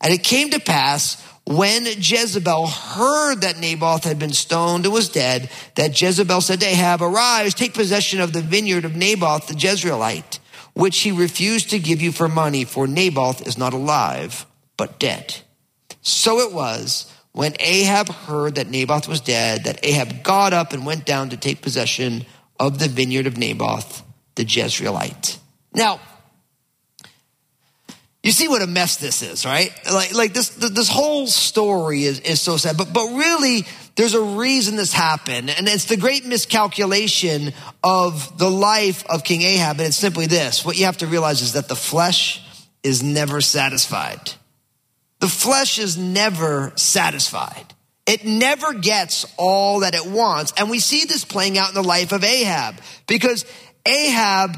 And 0.01 0.13
it 0.13 0.23
came 0.23 0.49
to 0.51 0.59
pass 0.59 1.23
when 1.45 1.85
Jezebel 1.85 2.67
heard 2.67 3.41
that 3.41 3.57
Naboth 3.57 4.03
had 4.03 4.19
been 4.19 4.33
stoned 4.33 4.85
and 4.85 4.93
was 4.93 5.09
dead, 5.09 5.49
that 5.75 5.99
Jezebel 5.99 6.41
said 6.41 6.59
to 6.59 6.67
Ahab, 6.67 7.01
Arise, 7.01 7.55
take 7.55 7.73
possession 7.73 8.21
of 8.21 8.33
the 8.33 8.41
vineyard 8.41 8.85
of 8.85 8.95
Naboth 8.95 9.47
the 9.47 9.55
Jezreelite, 9.55 10.37
which 10.73 10.99
he 10.99 11.11
refused 11.11 11.71
to 11.71 11.79
give 11.79 12.03
you 12.03 12.11
for 12.11 12.27
money, 12.27 12.65
for 12.65 12.85
Naboth 12.85 13.47
is 13.47 13.57
not 13.57 13.73
alive, 13.73 14.45
but 14.77 14.99
dead. 14.99 15.37
So 16.01 16.39
it 16.39 16.53
was 16.53 17.11
when 17.31 17.55
Ahab 17.59 18.09
heard 18.09 18.55
that 18.55 18.69
Naboth 18.69 19.07
was 19.07 19.21
dead, 19.21 19.65
that 19.65 19.85
Ahab 19.85 20.23
got 20.23 20.53
up 20.53 20.73
and 20.73 20.85
went 20.85 21.05
down 21.05 21.29
to 21.29 21.37
take 21.37 21.61
possession 21.61 22.25
of 22.59 22.79
the 22.79 22.87
vineyard 22.87 23.27
of 23.27 23.37
Naboth, 23.37 24.03
the 24.35 24.43
Jezreelite. 24.43 25.37
Now, 25.73 25.99
You 28.21 28.33
see 28.33 28.49
what 28.49 28.61
a 28.61 28.67
mess 28.67 28.97
this 28.97 29.21
is, 29.21 29.45
right? 29.45 29.71
Like, 29.91 30.13
like 30.13 30.33
this, 30.33 30.49
this 30.49 30.89
whole 30.89 31.25
story 31.25 32.03
is, 32.03 32.19
is 32.19 32.41
so 32.41 32.57
sad, 32.57 32.75
but, 32.77 32.91
but 32.91 33.05
really 33.05 33.65
there's 33.95 34.13
a 34.13 34.21
reason 34.21 34.75
this 34.75 34.91
happened. 34.91 35.49
And 35.49 35.67
it's 35.69 35.85
the 35.85 35.95
great 35.95 36.25
miscalculation 36.25 37.53
of 37.81 38.37
the 38.37 38.51
life 38.51 39.05
of 39.07 39.23
King 39.23 39.41
Ahab. 39.43 39.77
And 39.77 39.87
it's 39.87 39.95
simply 39.95 40.27
this. 40.27 40.65
What 40.65 40.77
you 40.77 40.85
have 40.85 40.97
to 40.97 41.07
realize 41.07 41.41
is 41.41 41.53
that 41.53 41.69
the 41.69 41.77
flesh 41.77 42.43
is 42.83 43.01
never 43.01 43.39
satisfied. 43.39 44.31
The 45.19 45.27
flesh 45.27 45.79
is 45.79 45.97
never 45.97 46.71
satisfied. 46.75 47.73
It 48.05 48.25
never 48.25 48.73
gets 48.73 49.25
all 49.37 49.81
that 49.81 49.93
it 49.93 50.05
wants. 50.05 50.53
And 50.57 50.69
we 50.69 50.79
see 50.79 51.05
this 51.05 51.25
playing 51.25 51.57
out 51.57 51.69
in 51.69 51.75
the 51.75 51.83
life 51.83 52.11
of 52.11 52.23
Ahab 52.23 52.75
because 53.05 53.45
Ahab 53.85 54.57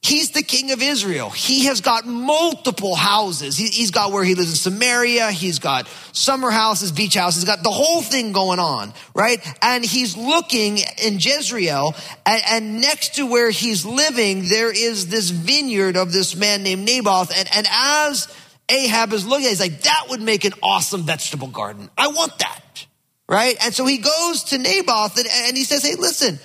He's 0.00 0.30
the 0.30 0.42
king 0.42 0.70
of 0.70 0.80
Israel. 0.80 1.28
He 1.28 1.66
has 1.66 1.80
got 1.80 2.06
multiple 2.06 2.94
houses. 2.94 3.56
He, 3.56 3.82
has 3.82 3.90
got 3.90 4.12
where 4.12 4.22
he 4.22 4.36
lives 4.36 4.50
in 4.50 4.72
Samaria. 4.72 5.32
He's 5.32 5.58
got 5.58 5.88
summer 6.12 6.52
houses, 6.52 6.92
beach 6.92 7.14
houses. 7.14 7.42
He's 7.42 7.50
got 7.50 7.64
the 7.64 7.70
whole 7.70 8.00
thing 8.00 8.32
going 8.32 8.60
on, 8.60 8.94
right? 9.12 9.44
And 9.60 9.84
he's 9.84 10.16
looking 10.16 10.78
in 11.02 11.18
Jezreel 11.18 11.96
and, 12.24 12.42
and 12.48 12.80
next 12.80 13.16
to 13.16 13.26
where 13.26 13.50
he's 13.50 13.84
living, 13.84 14.48
there 14.48 14.70
is 14.70 15.08
this 15.08 15.30
vineyard 15.30 15.96
of 15.96 16.12
this 16.12 16.36
man 16.36 16.62
named 16.62 16.84
Naboth. 16.84 17.36
And, 17.36 17.48
and 17.52 17.66
as 17.68 18.28
Ahab 18.68 19.12
is 19.12 19.26
looking 19.26 19.46
at 19.46 19.50
he's 19.50 19.60
like, 19.60 19.82
that 19.82 20.06
would 20.10 20.20
make 20.20 20.44
an 20.44 20.52
awesome 20.62 21.02
vegetable 21.02 21.48
garden. 21.48 21.90
I 21.96 22.08
want 22.08 22.38
that. 22.38 22.86
Right? 23.28 23.56
And 23.62 23.74
so 23.74 23.84
he 23.84 23.98
goes 23.98 24.44
to 24.44 24.58
Naboth 24.58 25.18
and, 25.18 25.26
and 25.26 25.56
he 25.56 25.64
says, 25.64 25.82
Hey, 25.82 25.96
listen, 25.96 26.38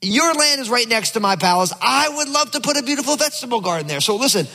your 0.00 0.32
land 0.32 0.60
is 0.60 0.70
right 0.70 0.88
next 0.88 1.10
to 1.10 1.20
my 1.20 1.36
palace. 1.36 1.72
I 1.80 2.08
would 2.08 2.28
love 2.28 2.52
to 2.52 2.60
put 2.60 2.78
a 2.78 2.82
beautiful 2.82 3.16
vegetable 3.16 3.60
garden 3.60 3.86
there. 3.86 4.00
So 4.00 4.16
listen, 4.16 4.46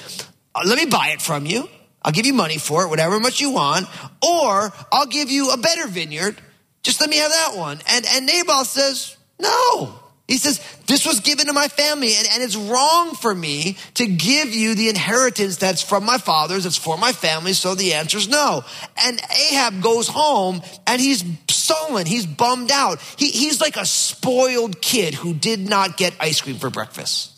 uh, 0.56 0.62
let 0.66 0.78
me 0.78 0.86
buy 0.86 1.10
it 1.10 1.22
from 1.22 1.46
you. 1.46 1.70
I'll 2.02 2.12
give 2.12 2.26
you 2.26 2.34
money 2.34 2.58
for 2.58 2.84
it, 2.84 2.90
whatever 2.90 3.20
much 3.20 3.42
you 3.42 3.52
want, 3.52 3.88
or 4.24 4.74
I'll 4.92 5.08
give 5.08 5.30
you 5.30 5.52
a 5.52 5.58
better 5.58 5.88
vineyard. 5.88 6.38
Just 6.84 7.02
let 7.02 7.10
me 7.10 7.18
have 7.18 7.32
that 7.32 7.54
one. 7.56 7.80
And, 7.88 8.06
and 8.08 8.26
Naboth 8.28 8.68
says, 8.68 9.18
no. 9.40 10.00
He 10.28 10.38
says, 10.38 10.60
This 10.88 11.06
was 11.06 11.20
given 11.20 11.46
to 11.48 11.54
my 11.54 11.68
family, 11.68 12.16
and, 12.16 12.28
and, 12.32 12.42
it's 12.42 12.56
wrong 12.56 13.14
for 13.14 13.34
me 13.34 13.78
to 13.96 14.08
give 14.08 14.56
you 14.56 14.74
the 14.74 14.90
inheritance 14.90 15.58
that's 15.58 15.84
from 15.84 16.04
my 16.04 16.18
fathers, 16.18 16.66
it's 16.66 16.78
for 16.78 16.98
my 16.98 17.12
family, 17.12 17.54
so 17.54 17.76
the 17.76 17.94
answer 17.94 18.18
is 18.18 18.28
no. 18.28 18.64
And 18.98 19.22
Ahab 19.52 19.84
goes 19.84 20.08
home 20.08 20.62
and 20.88 21.00
he's 21.00 21.24
sullen, 21.48 22.08
he's 22.08 22.26
bummed 22.26 22.72
out. 22.72 23.00
He, 23.18 23.30
he's 23.30 23.62
like 23.62 23.78
a 23.78 23.86
spoiled 23.86 24.82
kid 24.82 25.14
who 25.14 25.34
did 25.34 25.68
not 25.70 25.96
get 25.96 26.16
ice 26.20 26.42
cream 26.42 26.58
for 26.58 26.72
breakfast. 26.72 27.35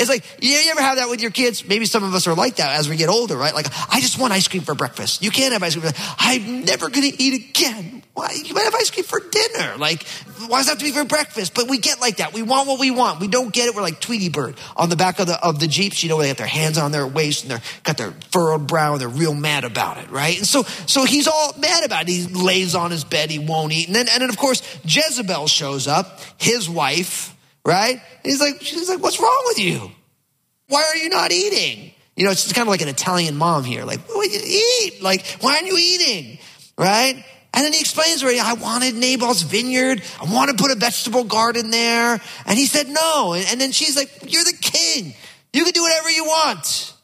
It's 0.00 0.08
like, 0.08 0.24
you 0.40 0.58
ever 0.70 0.80
have 0.80 0.96
that 0.96 1.10
with 1.10 1.20
your 1.20 1.30
kids? 1.30 1.66
Maybe 1.68 1.84
some 1.84 2.02
of 2.02 2.14
us 2.14 2.26
are 2.26 2.34
like 2.34 2.56
that 2.56 2.78
as 2.78 2.88
we 2.88 2.96
get 2.96 3.10
older, 3.10 3.36
right? 3.36 3.54
Like, 3.54 3.66
I 3.92 4.00
just 4.00 4.18
want 4.18 4.32
ice 4.32 4.48
cream 4.48 4.62
for 4.62 4.74
breakfast. 4.74 5.22
You 5.22 5.30
can't 5.30 5.52
have 5.52 5.62
ice 5.62 5.76
cream. 5.76 5.92
I'm 6.18 6.64
never 6.64 6.88
going 6.88 7.10
to 7.10 7.22
eat 7.22 7.50
again. 7.50 8.02
Why? 8.14 8.32
You 8.32 8.54
might 8.54 8.64
have 8.64 8.74
ice 8.74 8.90
cream 8.90 9.04
for 9.04 9.20
dinner. 9.20 9.76
Like, 9.76 10.04
why 10.48 10.58
does 10.58 10.68
it 10.68 10.70
have 10.70 10.78
to 10.78 10.84
be 10.84 10.90
for 10.90 11.04
breakfast? 11.04 11.54
But 11.54 11.68
we 11.68 11.78
get 11.78 12.00
like 12.00 12.16
that. 12.16 12.32
We 12.32 12.42
want 12.42 12.66
what 12.66 12.80
we 12.80 12.90
want. 12.90 13.20
We 13.20 13.28
don't 13.28 13.52
get 13.52 13.68
it. 13.68 13.74
We're 13.74 13.82
like 13.82 14.00
Tweety 14.00 14.30
Bird 14.30 14.56
on 14.74 14.88
the 14.88 14.96
back 14.96 15.20
of 15.20 15.26
the, 15.26 15.38
of 15.44 15.60
the 15.60 15.66
Jeeps. 15.66 16.02
You 16.02 16.08
know, 16.08 16.18
they 16.18 16.28
got 16.28 16.38
their 16.38 16.46
hands 16.46 16.78
on 16.78 16.92
their 16.92 17.06
waist 17.06 17.44
and 17.44 17.50
they're 17.50 17.62
got 17.84 17.98
their 17.98 18.12
furrowed 18.30 18.66
brow 18.66 18.92
and 18.92 19.00
they're 19.00 19.08
real 19.08 19.34
mad 19.34 19.64
about 19.64 19.98
it, 19.98 20.10
right? 20.10 20.38
And 20.38 20.46
so, 20.46 20.62
so 20.86 21.04
he's 21.04 21.28
all 21.28 21.54
mad 21.58 21.84
about 21.84 22.08
it. 22.08 22.12
He 22.12 22.26
lays 22.26 22.74
on 22.74 22.90
his 22.90 23.04
bed. 23.04 23.30
He 23.30 23.38
won't 23.38 23.72
eat. 23.72 23.86
And 23.86 23.94
then, 23.94 24.06
and 24.10 24.22
then 24.22 24.30
of 24.30 24.38
course, 24.38 24.62
Jezebel 24.84 25.46
shows 25.46 25.86
up, 25.86 26.20
his 26.38 26.68
wife, 26.68 27.36
right? 27.64 27.94
And 27.94 28.02
he's 28.24 28.40
like, 28.40 28.62
she's 28.62 28.88
like, 28.88 29.02
what's 29.02 29.20
wrong 29.20 29.42
with 29.46 29.58
you? 29.58 29.90
Why 30.68 30.82
are 30.82 30.96
you 30.96 31.08
not 31.08 31.32
eating? 31.32 31.92
You 32.16 32.24
know, 32.24 32.30
it's 32.32 32.52
kind 32.52 32.68
of 32.68 32.70
like 32.70 32.82
an 32.82 32.88
Italian 32.88 33.36
mom 33.36 33.64
here. 33.64 33.84
Like, 33.84 34.00
what 34.00 34.30
you 34.30 34.40
eat? 34.44 35.02
Like, 35.02 35.26
why 35.40 35.56
aren't 35.56 35.66
you 35.66 35.76
eating? 35.78 36.38
Right? 36.76 37.24
And 37.52 37.64
then 37.64 37.72
he 37.72 37.80
explains 37.80 38.22
her, 38.22 38.28
I 38.28 38.52
wanted 38.54 38.94
Nabal's 38.94 39.42
vineyard. 39.42 40.02
I 40.20 40.32
want 40.32 40.50
to 40.50 40.62
put 40.62 40.70
a 40.70 40.76
vegetable 40.76 41.24
garden 41.24 41.70
there. 41.70 42.20
And 42.46 42.58
he 42.58 42.66
said 42.66 42.88
no. 42.88 43.34
And, 43.34 43.60
then 43.60 43.72
she's 43.72 43.96
like, 43.96 44.10
you're 44.32 44.44
the 44.44 44.56
king. 44.60 45.14
You 45.52 45.64
can 45.64 45.72
do 45.72 45.82
whatever 45.82 46.10
you 46.10 46.24
want. 46.24 46.94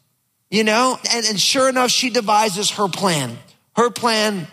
You 0.49 0.63
know? 0.63 0.97
And, 1.11 1.25
and 1.25 1.39
sure 1.39 1.67
enough, 1.67 1.91
she 1.91 2.09
devises 2.09 2.71
her 2.71 2.87
plan. 2.87 3.37
Her 3.75 3.89
plan, 3.89 4.47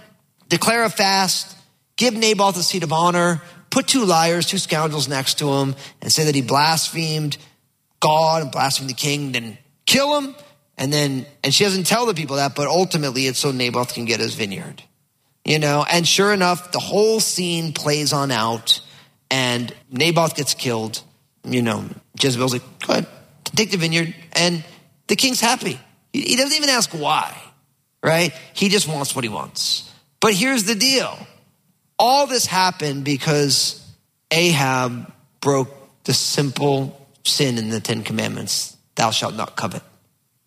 declare 0.49 0.85
a 0.85 0.91
fast, 0.91 1.57
give 1.97 2.15
Nabal 2.15 2.53
the 2.53 2.63
seat 2.63 2.83
of 2.83 2.93
honor, 2.93 3.41
put 3.75 3.89
two 3.89 4.05
liars, 4.05 4.47
two 4.47 4.59
scoundrels 4.59 5.09
next 5.09 5.39
to 5.39 5.53
him, 5.53 5.75
and 6.01 6.13
say 6.13 6.25
that 6.25 6.35
he 6.35 6.43
blasphemed 6.43 7.37
God 7.99 8.43
and 8.43 8.53
blasphemed 8.53 8.89
the 8.89 8.95
king, 8.95 9.33
then 9.33 9.59
kill 9.85 10.21
him. 10.21 10.37
And 10.79 10.93
then, 10.93 11.27
and 11.43 11.53
she 11.53 11.65
doesn't 11.65 11.85
tell 11.85 12.07
the 12.07 12.15
people 12.15 12.37
that, 12.37 12.55
but 12.55 12.69
ultimately 12.69 13.27
it's 13.27 13.39
so 13.39 13.51
Naboth 13.51 13.93
can 13.93 14.05
get 14.05 14.21
his 14.21 14.35
vineyard. 14.35 14.83
You 15.45 15.59
know, 15.59 15.85
and 15.91 16.07
sure 16.07 16.33
enough, 16.33 16.71
the 16.73 16.79
whole 16.79 17.21
scene 17.21 17.73
plays 17.73 18.13
on 18.13 18.31
out 18.31 18.81
and 19.31 19.75
Naboth 19.91 20.37
gets 20.37 20.55
killed. 20.55 21.03
You 21.45 21.61
know, 21.61 21.85
Jezebel's 22.19 22.53
like, 22.53 22.87
go 22.87 22.95
ahead, 22.95 23.07
take 23.57 23.71
the 23.73 23.77
vineyard. 23.77 24.15
And 24.33 24.65
the 25.09 25.17
king's 25.17 25.41
happy. 25.41 25.79
He 26.13 26.37
doesn't 26.37 26.57
even 26.57 26.71
ask 26.71 26.91
why, 26.93 27.37
right? 28.03 28.33
He 28.55 28.69
just 28.69 28.89
wants 28.89 29.15
what 29.15 29.25
he 29.25 29.29
wants. 29.29 29.93
But 30.21 30.33
here's 30.33 30.65
the 30.65 30.77
deal. 30.77 31.19
All 31.99 32.27
this 32.27 32.47
happened 32.47 33.05
because 33.05 33.81
Ahab 34.31 35.13
broke 35.41 35.71
the 36.05 36.15
simple 36.15 37.01
sin 37.25 37.59
in 37.59 37.71
the 37.71 37.81
Ten 37.81 38.03
Commandments 38.03 38.77
thou 38.95 39.11
shalt 39.11 39.35
not 39.35 39.57
covet. 39.57 39.83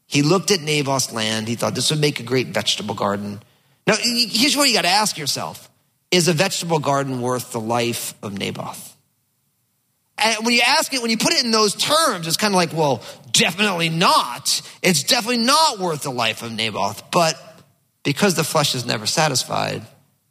He 0.08 0.22
looked 0.22 0.51
at 0.51 0.62
Naboth's 0.62 1.12
land. 1.12 1.48
He 1.48 1.56
thought 1.56 1.75
this 1.75 1.92
would 1.92 2.00
make 2.00 2.20
a 2.20 2.24
great 2.24 2.48
vegetable 2.48 2.96
garden. 2.96 3.42
Now, 3.86 3.96
here's 4.00 4.56
what 4.56 4.68
you 4.68 4.74
got 4.74 4.84
to 4.84 4.89
ask 4.89 5.18
yourself 5.18 5.70
Is 6.12 6.27
a 6.27 6.34
vegetable 6.34 6.80
garden 6.80 7.22
worth 7.22 7.51
the 7.51 7.60
life 7.60 8.13
of 8.24 8.38
Naboth? 8.38 8.96
And 10.18 10.46
when 10.46 10.56
you 10.56 10.62
ask 10.66 10.94
it, 10.94 11.01
when 11.01 11.12
you 11.12 11.18
put 11.18 11.34
it 11.34 11.44
in 11.44 11.51
those 11.51 11.75
terms, 11.75 12.25
it's 12.25 12.38
kind 12.38 12.51
of 12.51 12.56
like, 12.56 12.74
well, 12.74 13.04
definitely 13.34 13.89
not. 13.89 14.62
It's 14.82 15.04
definitely 15.04 15.46
not 15.46 15.77
worth 15.77 16.01
the 16.01 16.12
life 16.12 16.42
of 16.42 16.51
Naboth. 16.51 17.12
But 17.12 17.39
because 18.01 18.34
the 18.34 18.44
flesh 18.44 18.74
is 18.74 18.84
never 18.84 19.06
satisfied, 19.06 19.86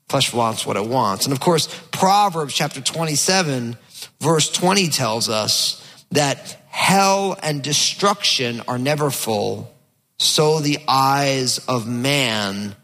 flesh 0.09 0.33
wants 0.33 0.67
what 0.67 0.77
it 0.77 0.87
wants. 0.87 1.27
And 1.27 1.33
of 1.33 1.41
course, 1.41 1.69
Proverbs 1.91 2.55
chapter 2.55 2.81
27, 2.81 3.77
verse 4.21 4.51
20 4.51 4.89
tells 4.89 5.29
us 5.29 5.83
that 6.11 6.59
hell 6.69 7.37
and 7.43 7.63
destruction 7.63 8.63
are 8.69 8.79
never 8.79 9.11
full, 9.11 9.75
so 10.19 10.61
the 10.61 10.79
eyes 10.87 11.59
of 11.67 11.87
man 11.87 12.77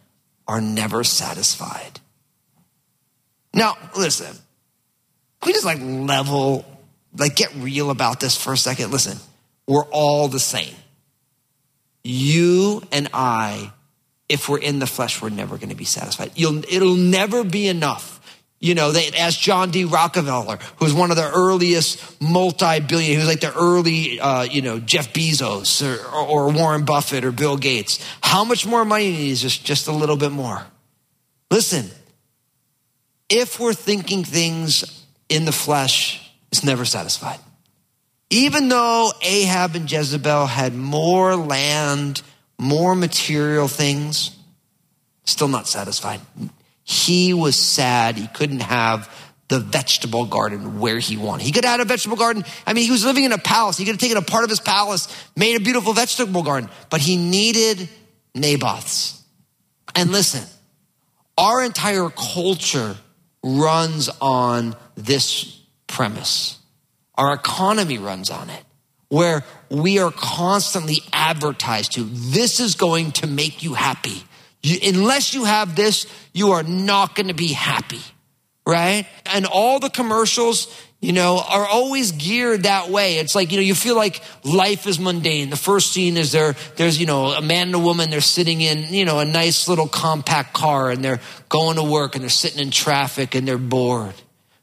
are 0.49 0.61
never 0.61 1.05
satisfied. 1.05 2.01
Now, 3.55 3.77
listen, 3.97 4.37
we 5.45 5.53
just 5.53 5.65
like 5.65 5.79
level, 5.81 6.65
like 7.17 7.37
get 7.37 7.55
real 7.57 7.91
about 7.91 8.21
this 8.21 8.37
for 8.37 8.53
a 8.53 8.57
second? 8.57 8.91
Listen, 8.91 9.19
we're 9.67 9.85
all 9.87 10.29
the 10.29 10.41
same. 10.41 10.75
You 12.03 12.83
and 12.91 13.09
I, 13.13 13.73
if 14.33 14.49
we're 14.49 14.59
in 14.59 14.79
the 14.79 14.87
flesh, 14.87 15.23
we're 15.23 15.31
never 15.31 15.57
going 15.57 15.69
to 15.69 15.77
be 15.77 15.85
satisfied. 15.85 16.33
You'll, 16.35 16.65
it'll 16.65 16.97
never 16.97 17.45
be 17.45 17.69
enough 17.69 18.21
you 18.63 18.77
know, 18.77 18.93
they 18.93 19.09
asked 19.09 19.41
John 19.41 19.73
D. 19.73 19.85
Rockefeller, 19.85 20.57
who 20.77 20.85
was 20.85 20.95
one 20.95 21.11
of 21.11 21.17
the 21.17 21.29
earliest 21.29 22.23
multi-billion, 22.23 23.15
who 23.15 23.19
was 23.19 23.27
like 23.27 23.41
the 23.41 23.53
early, 23.53 24.21
uh, 24.21 24.45
you 24.45 24.63
know, 24.63 24.79
Jeff 24.79 25.13
Bezos 25.13 25.83
or, 25.83 26.07
or, 26.15 26.53
Warren 26.53 26.85
Buffett 26.85 27.25
or 27.25 27.33
Bill 27.33 27.57
Gates, 27.57 27.99
how 28.23 28.45
much 28.45 28.65
more 28.65 28.85
money 28.85 29.07
do 29.07 29.17
you 29.17 29.19
need? 29.31 29.37
Just, 29.37 29.65
just 29.65 29.89
a 29.89 29.93
little 29.93 30.17
bit 30.17 30.31
more. 30.31 30.65
Listen, 31.51 31.91
if 33.29 33.59
we're 33.59 33.75
thinking 33.75 34.23
things 34.23 35.05
in 35.29 35.45
the 35.45 35.51
flesh, 35.51 36.33
it's 36.53 36.63
never 36.63 36.85
satisfied. 36.85 37.41
Even 38.31 38.69
though 38.69 39.11
Ahab 39.23 39.75
and 39.75 39.91
Jezebel 39.91 40.47
had 40.47 40.73
more 40.73 41.35
land, 41.35 42.23
more 42.63 42.95
material 42.95 43.69
things, 43.69 44.37
still 45.25 45.49
not 45.49 45.67
satisfied. 45.67 46.21
He 46.85 47.35
was 47.35 47.57
sad 47.57 48.17
he 48.17 48.29
couldn't 48.29 48.61
have 48.61 49.11
the 49.49 49.61
vegetable 49.61 50.25
garden 50.25 50.81
where 50.81 50.99
he 50.99 51.17
wanted. 51.17 51.45
He 51.45 51.53
could 51.53 51.65
have 51.65 51.73
had 51.73 51.81
a 51.81 51.85
vegetable 51.85 52.17
garden. 52.17 52.45
I 52.67 52.73
mean, 52.73 52.85
he 52.85 52.91
was 52.91 53.05
living 53.05 53.25
in 53.25 53.33
a 53.33 53.39
palace. 53.39 53.77
He 53.77 53.85
could 53.85 53.93
have 53.93 54.01
taken 54.01 54.17
a 54.17 54.23
part 54.23 54.45
of 54.45 54.51
his 54.51 54.61
palace, 54.61 55.09
made 55.37 55.57
a 55.57 55.61
beautiful 55.61 55.93
vegetable 55.93 56.43
garden, 56.43 56.71
but 56.89 57.01
he 57.01 57.17
needed 57.17 57.89
Naboth's. 58.35 59.23
And 59.95 60.11
listen, 60.11 60.43
our 61.37 61.63
entire 61.63 62.09
culture 62.09 62.97
runs 63.43 64.09
on 64.21 64.75
this 64.95 65.61
premise. 65.87 66.59
Our 67.17 67.35
economy 67.35 67.99
runs 67.99 68.31
on 68.31 68.49
it, 68.49 68.65
where 69.13 69.45
we 69.69 69.99
are 69.99 70.11
constantly 70.11 71.03
advertised 71.13 71.93
to 71.93 72.03
this 72.03 72.61
is 72.61 72.77
going 72.77 73.13
to 73.13 73.27
make 73.27 73.63
you 73.63 73.75
happy. 73.75 74.25
You, 74.63 74.79
unless 74.89 75.35
you 75.35 75.45
have 75.45 75.77
this, 75.77 76.07
you 76.33 76.53
are 76.53 76.63
not 76.63 77.15
going 77.15 77.29
to 77.29 77.35
be 77.35 77.49
happy, 77.49 78.01
right? 78.67 79.07
And 79.27 79.45
all 79.45 79.81
the 79.81 79.91
commercials, 79.91 80.75
you 81.01 81.13
know, 81.13 81.43
are 81.47 81.67
always 81.67 82.13
geared 82.13 82.63
that 82.63 82.89
way. 82.89 83.19
It's 83.19 83.35
like, 83.35 83.53
you 83.53 83.59
know, 83.59 83.63
you 83.63 83.75
feel 83.75 83.97
like 83.97 84.23
life 84.45 84.87
is 84.87 84.99
mundane. 84.99 85.51
The 85.51 85.57
first 85.57 85.93
scene 85.93 86.17
is 86.17 86.33
there, 86.33 86.55
there's, 86.77 86.99
you 86.99 87.05
know, 87.05 87.33
a 87.33 87.43
man 87.43 87.67
and 87.67 87.75
a 87.75 87.81
woman, 87.81 88.09
they're 88.09 88.23
sitting 88.23 88.63
in, 88.63 88.95
you 88.95 89.05
know, 89.05 89.19
a 89.19 89.27
nice 89.27 89.69
little 89.69 89.89
compact 89.89 90.55
car 90.55 90.91
and 90.91 91.05
they're 91.05 91.21
going 91.51 91.77
to 91.77 91.83
work 91.83 92.15
and 92.15 92.23
they're 92.23 92.31
sitting 92.31 92.61
in 92.61 92.71
traffic 92.71 93.35
and 93.35 93.47
they're 93.47 93.59
bored, 93.59 94.15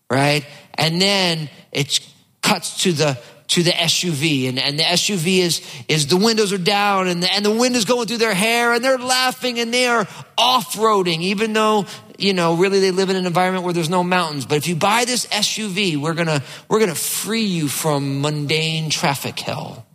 right? 0.10 0.44
And 0.74 1.00
then 1.00 1.51
it 1.72 2.00
cuts 2.41 2.82
to 2.82 2.94
the, 2.94 3.20
to 3.50 3.63
the 3.63 3.72
SUV 3.72 4.48
and, 4.48 4.60
and 4.60 4.77
the 4.77 4.84
SUV 4.84 5.39
is, 5.39 5.62
is 5.88 6.08
the 6.08 6.18
windows 6.18 6.53
are 6.53 6.60
down 6.60 7.08
and 7.08 7.22
the, 7.24 7.34
and 7.34 7.44
the 7.44 7.51
wind 7.51 7.75
is 7.75 7.84
going 7.84 8.08
through 8.08 8.18
their 8.18 8.34
hair 8.34 8.74
and 8.74 8.84
they're 8.84 8.98
laughing 8.98 9.60
and 9.60 9.74
they 9.74 9.88
are 9.88 10.08
off-roading, 10.38 11.22
even 11.22 11.53
though, 11.53 11.86
you 12.18 12.34
know, 12.34 12.56
really 12.56 12.79
they 12.79 12.91
live 12.91 13.10
in 13.10 13.15
an 13.15 13.25
environment 13.25 13.63
where 13.63 13.74
there's 13.74 13.89
no 13.89 14.03
mountains. 14.03 14.46
But 14.46 14.58
if 14.58 14.68
you 14.68 14.75
buy 14.75 15.06
this 15.06 15.25
SUV, 15.27 15.98
we're 15.98 16.13
gonna, 16.13 16.44
we're 16.68 16.79
gonna 16.79 16.94
free 16.94 17.46
you 17.46 17.68
from 17.68 18.22
mundane 18.22 18.91
traffic 18.91 19.39
hell. 19.39 19.86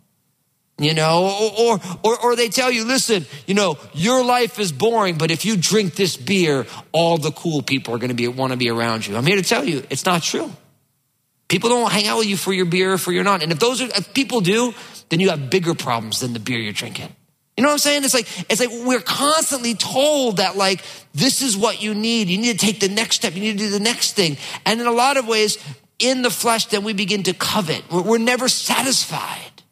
You 0.77 0.93
know, 0.93 1.53
or, 1.57 1.79
or, 2.03 2.19
or 2.19 2.35
they 2.35 2.49
tell 2.49 2.69
you, 2.69 2.83
listen, 2.83 3.25
you 3.47 3.53
know, 3.53 3.77
your 3.93 4.25
life 4.25 4.59
is 4.59 4.73
boring, 4.73 5.17
but 5.17 5.31
if 5.31 5.45
you 5.45 5.55
drink 5.55 5.95
this 5.95 6.17
beer, 6.17 6.65
all 6.91 7.17
the 7.17 7.31
cool 7.31 7.61
people 7.61 7.95
are 7.95 7.97
going 7.97 8.09
to 8.09 8.13
be, 8.15 8.27
want 8.27 8.51
to 8.51 8.57
be 8.57 8.69
around 8.69 9.07
you. 9.07 9.15
I'm 9.15 9.25
here 9.25 9.37
to 9.37 9.41
tell 9.41 9.63
you, 9.63 9.83
it's 9.89 10.05
not 10.05 10.21
true. 10.21 10.51
People 11.55 11.69
don't 11.69 11.89
hang 11.89 12.05
out 12.05 12.17
with 12.17 12.27
you 12.27 12.35
for 12.35 12.51
your 12.51 12.65
beer 12.65 12.91
or 12.91 12.97
for 12.97 13.13
your 13.13 13.23
not. 13.23 13.41
And 13.41 13.49
if 13.49 13.59
those 13.59 13.81
are, 13.81 13.85
if 13.85 14.13
people 14.13 14.41
do, 14.41 14.73
then 15.07 15.21
you 15.21 15.29
have 15.29 15.49
bigger 15.49 15.73
problems 15.73 16.19
than 16.19 16.33
the 16.33 16.39
beer 16.41 16.59
you're 16.59 16.73
drinking. 16.73 17.15
You 17.55 17.61
know 17.61 17.69
what 17.69 17.75
I'm 17.75 17.79
saying? 17.79 18.03
It's 18.03 18.13
like, 18.13 18.27
it's 18.49 18.59
like 18.59 18.71
we're 18.85 18.99
constantly 18.99 19.73
told 19.73 20.35
that 20.37 20.57
like, 20.57 20.83
this 21.13 21.41
is 21.41 21.55
what 21.55 21.81
you 21.81 21.95
need. 21.95 22.27
You 22.27 22.39
need 22.39 22.59
to 22.59 22.65
take 22.65 22.81
the 22.81 22.89
next 22.89 23.15
step. 23.15 23.35
You 23.35 23.39
need 23.39 23.53
to 23.53 23.57
do 23.57 23.69
the 23.69 23.79
next 23.79 24.17
thing. 24.17 24.35
And 24.65 24.81
in 24.81 24.85
a 24.85 24.91
lot 24.91 25.15
of 25.15 25.29
ways, 25.29 25.57
in 25.97 26.23
the 26.23 26.29
flesh, 26.29 26.65
then 26.65 26.83
we 26.83 26.91
begin 26.91 27.23
to 27.23 27.33
covet. 27.33 27.89
We're, 27.89 28.01
we're 28.01 28.17
never 28.17 28.49
satisfied. 28.49 29.63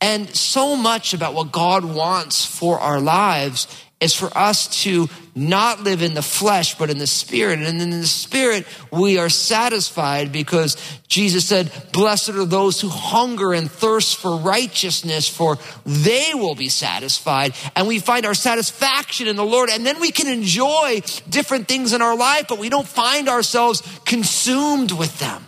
And 0.00 0.34
so 0.34 0.74
much 0.74 1.12
about 1.12 1.34
what 1.34 1.52
God 1.52 1.84
wants 1.84 2.46
for 2.46 2.80
our 2.80 2.98
lives 2.98 3.66
is 4.00 4.14
for 4.14 4.30
us 4.38 4.82
to 4.84 5.08
not 5.34 5.82
live 5.82 6.02
in 6.02 6.14
the 6.14 6.22
flesh, 6.22 6.78
but 6.78 6.90
in 6.90 6.98
the 6.98 7.06
spirit. 7.06 7.58
And 7.58 7.82
in 7.82 7.90
the 7.90 8.06
spirit, 8.06 8.64
we 8.92 9.18
are 9.18 9.28
satisfied 9.28 10.30
because 10.30 10.76
Jesus 11.08 11.46
said, 11.46 11.72
blessed 11.92 12.30
are 12.30 12.44
those 12.44 12.80
who 12.80 12.88
hunger 12.88 13.52
and 13.52 13.70
thirst 13.70 14.16
for 14.16 14.36
righteousness, 14.36 15.28
for 15.28 15.58
they 15.84 16.30
will 16.34 16.54
be 16.54 16.68
satisfied. 16.68 17.54
And 17.74 17.88
we 17.88 17.98
find 17.98 18.24
our 18.24 18.34
satisfaction 18.34 19.26
in 19.26 19.34
the 19.34 19.44
Lord. 19.44 19.68
And 19.68 19.84
then 19.84 20.00
we 20.00 20.12
can 20.12 20.28
enjoy 20.28 21.02
different 21.28 21.66
things 21.66 21.92
in 21.92 22.00
our 22.00 22.16
life, 22.16 22.46
but 22.48 22.58
we 22.58 22.68
don't 22.68 22.86
find 22.86 23.28
ourselves 23.28 23.82
consumed 24.04 24.92
with 24.92 25.18
them. 25.18 25.44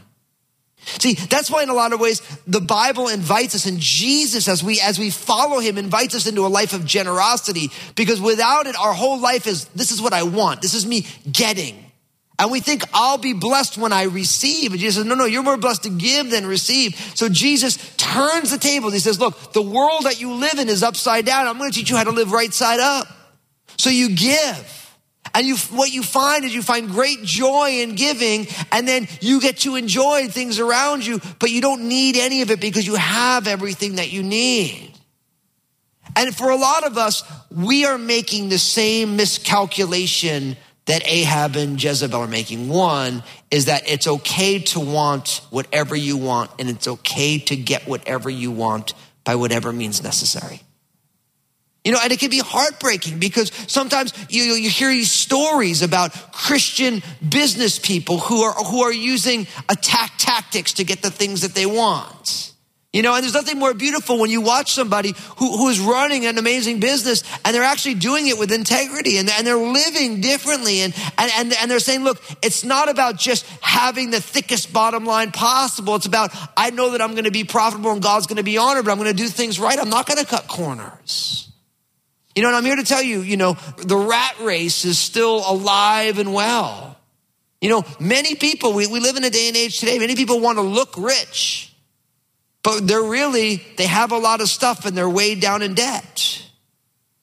See, 0.99 1.15
that's 1.15 1.51
why 1.51 1.63
in 1.63 1.69
a 1.69 1.75
lot 1.75 1.93
of 1.93 2.01
ways 2.01 2.21
the 2.47 2.61
Bible 2.61 3.09
invites 3.09 3.55
us 3.55 3.67
and 3.67 3.79
Jesus 3.79 4.49
as 4.49 4.65
we 4.65 4.81
as 4.81 4.99
we 4.99 5.11
follow 5.11 5.61
him 5.61 5.79
invites 5.79 6.15
us 6.15 6.27
into 6.27 6.47
a 6.47 6.49
life 6.49 6.73
of 6.73 6.85
generosity 6.85 7.71
because 7.95 8.21
without 8.21 8.67
it 8.67 8.77
our 8.77 8.93
whole 8.93 9.21
life 9.21 9.47
is 9.47 9.67
this 9.67 9.91
is 9.93 10.03
what 10.03 10.13
I 10.13 10.23
want. 10.23 10.63
This 10.63 10.75
is 10.75 10.87
me 10.87 11.07
getting. 11.31 11.91
And 12.41 12.51
we 12.51 12.61
think 12.61 12.85
I'll 12.95 13.19
be 13.19 13.35
blessed 13.35 13.77
when 13.77 13.93
I 13.93 14.05
receive. 14.05 14.71
And 14.73 14.81
Jesus 14.81 14.97
says, 14.97 15.05
no, 15.05 15.15
no, 15.15 15.27
you're 15.27 15.43
more 15.43 15.59
blessed 15.59 15.83
to 15.83 15.91
give 15.91 16.31
than 16.31 16.47
receive. 16.47 16.97
So 17.15 17.29
Jesus 17.29 17.77
turns 17.99 18.51
the 18.51 18.57
table. 18.57 18.91
He 18.91 18.99
says, 18.99 19.21
look, 19.21 19.53
the 19.53 19.61
world 19.61 20.05
that 20.05 20.23
you 20.23 20.33
live 20.33 20.59
in 20.59 20.71
is 20.71 20.83
upside 20.83 21.27
down. 21.27 21.47
I'm 21.47 21.59
going 21.59 21.71
to 21.71 21.79
teach 21.79 21.91
you 21.91 21.97
how 21.97 22.05
to 22.05 22.13
live 22.13 22.33
right 22.33 22.53
side 22.53 22.81
up. 22.81 23.09
So 23.77 23.91
you 23.91 24.17
give. 24.17 24.90
And 25.35 25.47
you, 25.47 25.57
what 25.57 25.93
you 25.93 26.03
find 26.03 26.45
is 26.45 26.55
you 26.55 26.63
find 26.63 26.89
great 26.89 27.23
joy 27.23 27.81
in 27.81 27.95
giving, 27.95 28.47
and 28.73 28.87
then 28.87 29.09
you 29.21 29.41
get 29.41 29.59
to 29.59 29.77
enjoy 29.77 30.29
things 30.29 30.59
around 30.59 31.07
you, 31.07 31.21
but 31.39 31.51
you 31.51 31.61
don't 31.61 31.89
need 31.89 32.17
any 32.17 32.43
of 32.43 32.51
it 32.51 32.61
because 32.61 32.87
you 32.87 32.97
have 32.97 33.47
everything 33.47 33.97
that 33.97 34.13
you 34.13 34.23
need. 34.23 34.93
And 36.17 36.35
for 36.35 36.51
a 36.51 36.57
lot 36.57 36.85
of 36.85 36.99
us, 36.99 37.23
we 37.51 37.85
are 37.85 37.99
making 37.99 38.49
the 38.49 38.59
same 38.59 39.17
miscalculation 39.17 40.57
that 40.87 41.07
Ahab 41.07 41.55
and 41.55 41.83
Jezebel 41.83 42.21
are 42.21 42.27
making. 42.27 42.69
One 42.69 43.23
is 43.51 43.67
that 43.67 43.89
it's 43.89 44.09
okay 44.09 44.59
to 44.59 44.81
want 44.81 45.41
whatever 45.51 45.95
you 45.95 46.17
want, 46.17 46.51
and 46.59 46.69
it's 46.69 46.89
okay 46.89 47.39
to 47.39 47.57
get 47.57 47.87
whatever 47.87 48.29
you 48.29 48.51
want 48.51 48.95
by 49.23 49.37
whatever 49.37 49.73
means 49.73 50.03
necessary. 50.03 50.63
You 51.85 51.93
know, 51.93 51.99
and 52.03 52.13
it 52.13 52.21
can 52.21 52.29
be 52.31 52.41
heartbreaking 52.41 53.19
because 53.19 53.51
sometimes 53.67 54.13
you, 54.29 54.43
you 54.43 54.69
hear 54.69 54.91
these 54.91 55.11
stories 55.11 55.81
about 55.81 56.13
Christian 56.31 57.03
business 57.27 57.79
people 57.79 58.19
who 58.19 58.43
are, 58.43 58.53
who 58.53 58.83
are 58.83 58.93
using 58.93 59.47
attack 59.69 60.13
tactics 60.19 60.75
to 60.75 60.85
get 60.85 61.01
the 61.01 61.11
things 61.11 61.41
that 61.41 61.55
they 61.55 61.65
want. 61.65 62.53
You 62.93 63.03
know, 63.03 63.15
and 63.15 63.23
there's 63.23 63.35
nothing 63.35 63.59
more 63.59 63.73
beautiful 63.73 64.19
when 64.19 64.31
you 64.31 64.41
watch 64.41 64.73
somebody 64.73 65.15
who, 65.37 65.57
who 65.57 65.69
is 65.69 65.79
running 65.79 66.27
an 66.27 66.39
amazing 66.39 66.81
business 66.81 67.23
and 67.45 67.55
they're 67.55 67.63
actually 67.63 67.95
doing 67.95 68.27
it 68.27 68.37
with 68.37 68.51
integrity 68.51 69.17
and, 69.17 69.31
and 69.31 69.47
they're 69.47 69.57
living 69.57 70.21
differently. 70.21 70.81
And, 70.81 70.93
and, 71.17 71.31
and, 71.37 71.55
and 71.63 71.71
they're 71.71 71.79
saying, 71.79 72.03
look, 72.03 72.21
it's 72.43 72.65
not 72.65 72.89
about 72.89 73.17
just 73.17 73.47
having 73.63 74.11
the 74.11 74.21
thickest 74.21 74.73
bottom 74.73 75.07
line 75.07 75.31
possible. 75.31 75.95
It's 75.95 76.07
about, 76.07 76.33
I 76.57 76.71
know 76.71 76.91
that 76.91 77.01
I'm 77.01 77.13
going 77.13 77.25
to 77.25 77.31
be 77.31 77.45
profitable 77.45 77.93
and 77.93 78.03
God's 78.03 78.27
going 78.27 78.39
to 78.39 78.43
be 78.43 78.59
honored, 78.59 78.85
but 78.85 78.91
I'm 78.91 78.99
going 78.99 79.17
to 79.17 79.17
do 79.17 79.29
things 79.29 79.61
right. 79.61 79.79
I'm 79.79 79.89
not 79.89 80.07
going 80.07 80.19
to 80.19 80.27
cut 80.27 80.49
corners. 80.49 81.50
You 82.41 82.45
know, 82.45 82.49
and 82.49 82.57
I'm 82.57 82.65
here 82.65 82.77
to 82.77 82.85
tell 82.85 83.03
you, 83.03 83.21
you 83.21 83.37
know, 83.37 83.59
the 83.77 83.99
rat 83.99 84.35
race 84.41 84.87
is 84.87 84.99
still 84.99 85.43
alive 85.47 86.19
and 86.19 86.33
well. 86.33 86.97
You 87.61 87.69
know, 87.69 87.85
many 88.01 88.35
people, 88.35 88.73
we, 88.73 88.87
we 88.87 88.99
live 88.99 89.17
in 89.17 89.25
a 89.25 89.29
day 89.29 89.49
and 89.49 89.57
age 89.59 89.79
today, 89.79 89.99
many 89.99 90.17
people 90.17 90.41
want 90.41 90.57
to 90.57 90.63
look 90.63 90.95
rich, 90.97 91.71
but 92.63 92.89
they're 92.89 93.03
really, 93.03 93.57
they 93.77 93.85
have 93.85 94.11
a 94.11 94.17
lot 94.17 94.41
of 94.41 94.49
stuff 94.49 94.87
and 94.87 94.97
they're 94.97 95.07
weighed 95.07 95.43
down 95.43 95.61
in 95.61 95.75
debt. 95.75 96.43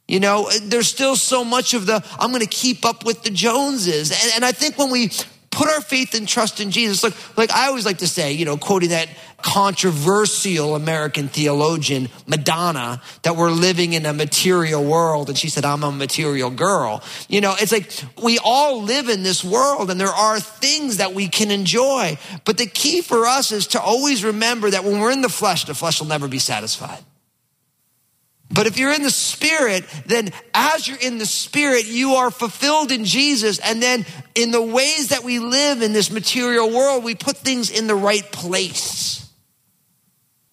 You 0.08 0.20
know, 0.20 0.52
there's 0.62 0.88
still 0.88 1.16
so 1.16 1.44
much 1.44 1.74
of 1.74 1.88
the, 1.88 2.06
I'm 2.20 2.30
going 2.30 2.42
to 2.42 2.46
keep 2.46 2.86
up 2.86 3.04
with 3.04 3.24
the 3.24 3.32
Joneses. 3.32 4.12
And, 4.12 4.34
and 4.36 4.46
I 4.46 4.52
think 4.52 4.78
when 4.78 4.92
we 4.92 5.10
put 5.58 5.70
our 5.70 5.82
faith 5.82 6.14
and 6.14 6.28
trust 6.28 6.60
in 6.60 6.70
Jesus. 6.70 7.02
Like, 7.02 7.38
like 7.38 7.52
I 7.52 7.66
always 7.66 7.84
like 7.84 7.98
to 7.98 8.08
say, 8.08 8.32
you 8.34 8.46
know, 8.46 8.58
quoting 8.58 8.90
that 8.90 9.10
controversial 9.42 10.76
American 10.76 11.30
theologian, 11.30 12.10
Madonna, 12.28 13.02
that 13.24 13.36
we're 13.36 13.50
living 13.50 13.94
in 13.94 14.06
a 14.06 14.14
material 14.14 14.84
world. 14.84 15.30
And 15.30 15.38
she 15.38 15.50
said, 15.50 15.66
I'm 15.66 15.84
a 15.84 15.92
material 15.92 16.52
girl. 16.52 17.04
You 17.28 17.42
know, 17.42 17.56
it's 17.60 17.72
like 17.72 17.92
we 18.22 18.38
all 18.38 18.84
live 18.84 19.10
in 19.10 19.24
this 19.24 19.44
world 19.44 19.90
and 19.90 20.00
there 20.00 20.08
are 20.08 20.40
things 20.40 20.98
that 20.98 21.16
we 21.16 21.28
can 21.28 21.50
enjoy. 21.50 22.20
But 22.46 22.60
the 22.60 22.68
key 22.68 23.02
for 23.02 23.26
us 23.26 23.52
is 23.52 23.66
to 23.68 23.82
always 23.82 24.24
remember 24.24 24.70
that 24.70 24.84
when 24.84 25.00
we're 25.00 25.12
in 25.12 25.22
the 25.22 25.30
flesh, 25.30 25.66
the 25.66 25.74
flesh 25.74 26.00
will 26.00 26.08
never 26.08 26.28
be 26.28 26.40
satisfied. 26.40 27.04
But 28.50 28.66
if 28.66 28.78
you're 28.78 28.94
in 28.94 29.04
the 29.04 29.12
spirit, 29.12 29.86
then 30.06 30.30
as 30.54 30.88
you're 30.88 30.98
in 30.98 31.18
the 31.18 31.26
spirit, 31.26 31.86
you 31.86 32.16
are 32.16 32.32
fulfilled 32.32 32.92
in 32.92 33.04
Jesus. 33.04 33.60
And 33.60 33.82
then 33.82 34.06
in 34.36 34.52
the 34.52 34.62
ways 34.62 35.10
that 35.10 35.24
we 35.24 35.40
live 35.40 35.82
in 35.82 35.92
this 35.92 36.10
material 36.10 36.72
world, 36.72 37.04
we 37.04 37.14
put 37.14 37.38
things 37.38 37.70
in 37.70 37.88
the 37.88 37.96
right 37.96 38.30
place. 38.32 39.30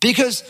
Because 0.01 0.43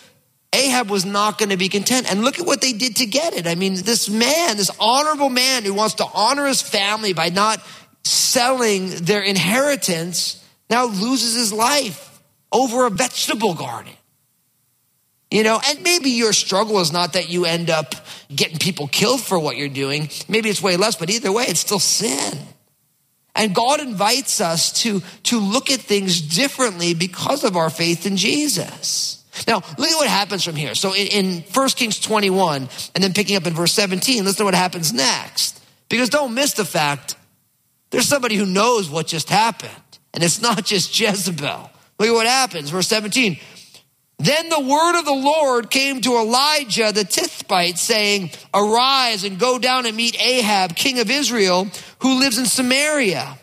Ahab 0.54 0.88
was 0.88 1.04
not 1.04 1.36
going 1.36 1.50
to 1.50 1.56
be 1.56 1.68
content. 1.68 2.10
And 2.10 2.22
look 2.22 2.38
at 2.38 2.46
what 2.46 2.60
they 2.60 2.72
did 2.72 2.96
to 2.96 3.06
get 3.06 3.34
it. 3.34 3.46
I 3.46 3.56
mean, 3.56 3.74
this 3.74 4.08
man, 4.08 4.56
this 4.56 4.70
honorable 4.80 5.30
man 5.30 5.64
who 5.64 5.74
wants 5.74 5.94
to 5.94 6.06
honor 6.14 6.46
his 6.46 6.62
family 6.62 7.12
by 7.12 7.28
not 7.28 7.60
selling 8.04 8.88
their 8.90 9.22
inheritance, 9.22 10.42
now 10.70 10.86
loses 10.86 11.34
his 11.34 11.52
life 11.52 12.20
over 12.50 12.86
a 12.86 12.90
vegetable 12.90 13.54
garden. 13.54 13.92
You 15.34 15.42
know, 15.42 15.60
and 15.66 15.82
maybe 15.82 16.10
your 16.10 16.32
struggle 16.32 16.78
is 16.78 16.92
not 16.92 17.14
that 17.14 17.28
you 17.28 17.44
end 17.44 17.68
up 17.68 17.96
getting 18.32 18.58
people 18.58 18.86
killed 18.86 19.20
for 19.20 19.36
what 19.36 19.56
you're 19.56 19.68
doing. 19.68 20.08
Maybe 20.28 20.48
it's 20.48 20.62
way 20.62 20.76
less, 20.76 20.94
but 20.94 21.10
either 21.10 21.32
way, 21.32 21.46
it's 21.48 21.58
still 21.58 21.80
sin. 21.80 22.38
And 23.34 23.52
God 23.52 23.80
invites 23.80 24.40
us 24.40 24.70
to, 24.84 25.02
to 25.24 25.40
look 25.40 25.72
at 25.72 25.80
things 25.80 26.20
differently 26.20 26.94
because 26.94 27.42
of 27.42 27.56
our 27.56 27.68
faith 27.68 28.06
in 28.06 28.16
Jesus. 28.16 29.24
Now, 29.48 29.56
look 29.56 29.90
at 29.90 29.96
what 29.96 30.06
happens 30.06 30.44
from 30.44 30.54
here. 30.54 30.76
So 30.76 30.94
in, 30.94 31.08
in 31.08 31.40
1 31.52 31.68
Kings 31.70 31.98
21, 31.98 32.68
and 32.94 33.02
then 33.02 33.12
picking 33.12 33.34
up 33.34 33.48
in 33.48 33.54
verse 33.54 33.72
17, 33.72 34.24
listen 34.24 34.38
to 34.38 34.44
what 34.44 34.54
happens 34.54 34.92
next. 34.92 35.60
Because 35.88 36.10
don't 36.10 36.34
miss 36.34 36.52
the 36.52 36.64
fact 36.64 37.16
there's 37.90 38.06
somebody 38.06 38.36
who 38.36 38.46
knows 38.46 38.88
what 38.88 39.08
just 39.08 39.30
happened. 39.30 39.72
And 40.12 40.22
it's 40.22 40.40
not 40.40 40.64
just 40.64 40.96
Jezebel. 41.00 41.70
Look 41.98 42.08
at 42.08 42.12
what 42.12 42.26
happens. 42.28 42.70
Verse 42.70 42.86
17. 42.86 43.40
Then 44.24 44.48
the 44.48 44.60
word 44.60 44.98
of 44.98 45.04
the 45.04 45.12
Lord 45.12 45.70
came 45.70 46.00
to 46.00 46.16
Elijah 46.16 46.92
the 46.92 47.04
Tishbite, 47.04 47.76
saying, 47.76 48.30
Arise 48.54 49.22
and 49.22 49.38
go 49.38 49.58
down 49.58 49.84
and 49.84 49.94
meet 49.94 50.18
Ahab, 50.18 50.74
king 50.74 50.98
of 50.98 51.10
Israel, 51.10 51.68
who 51.98 52.20
lives 52.20 52.38
in 52.38 52.46
Samaria. 52.46 53.36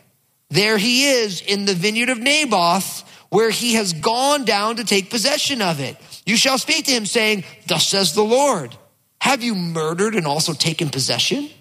There 0.50 0.80
he 0.80 1.08
is 1.08 1.40
in 1.40 1.66
the 1.66 1.76
vineyard 1.76 2.10
of 2.10 2.18
Naboth, 2.18 3.04
where 3.30 3.52
he 3.52 3.76
has 3.76 3.94
gone 3.94 4.44
down 4.44 4.78
to 4.78 4.84
take 4.84 5.12
possession 5.12 5.62
of 5.62 5.80
it. 5.80 5.98
You 6.26 6.36
shall 6.36 6.58
speak 6.58 6.86
to 6.86 6.92
him, 6.92 7.06
saying, 7.06 7.44
Thus 7.68 7.88
says 7.88 8.16
the 8.16 8.24
Lord, 8.24 8.76
Have 9.20 9.44
you 9.44 9.54
murdered 9.54 10.16
and 10.16 10.26
also 10.26 10.54
taken 10.54 10.90
possession? 10.90 11.52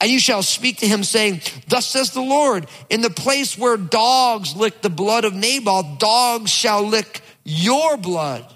And 0.00 0.10
you 0.10 0.18
shall 0.18 0.42
speak 0.42 0.78
to 0.78 0.88
him, 0.88 1.04
saying, 1.04 1.42
Thus 1.68 1.86
says 1.86 2.10
the 2.10 2.20
Lord, 2.20 2.66
in 2.88 3.00
the 3.00 3.10
place 3.10 3.56
where 3.56 3.76
dogs 3.76 4.56
lick 4.56 4.82
the 4.82 4.90
blood 4.90 5.24
of 5.24 5.34
Naboth, 5.34 5.98
dogs 5.98 6.50
shall 6.50 6.82
lick 6.82 7.22
your 7.44 7.96
blood, 7.96 8.46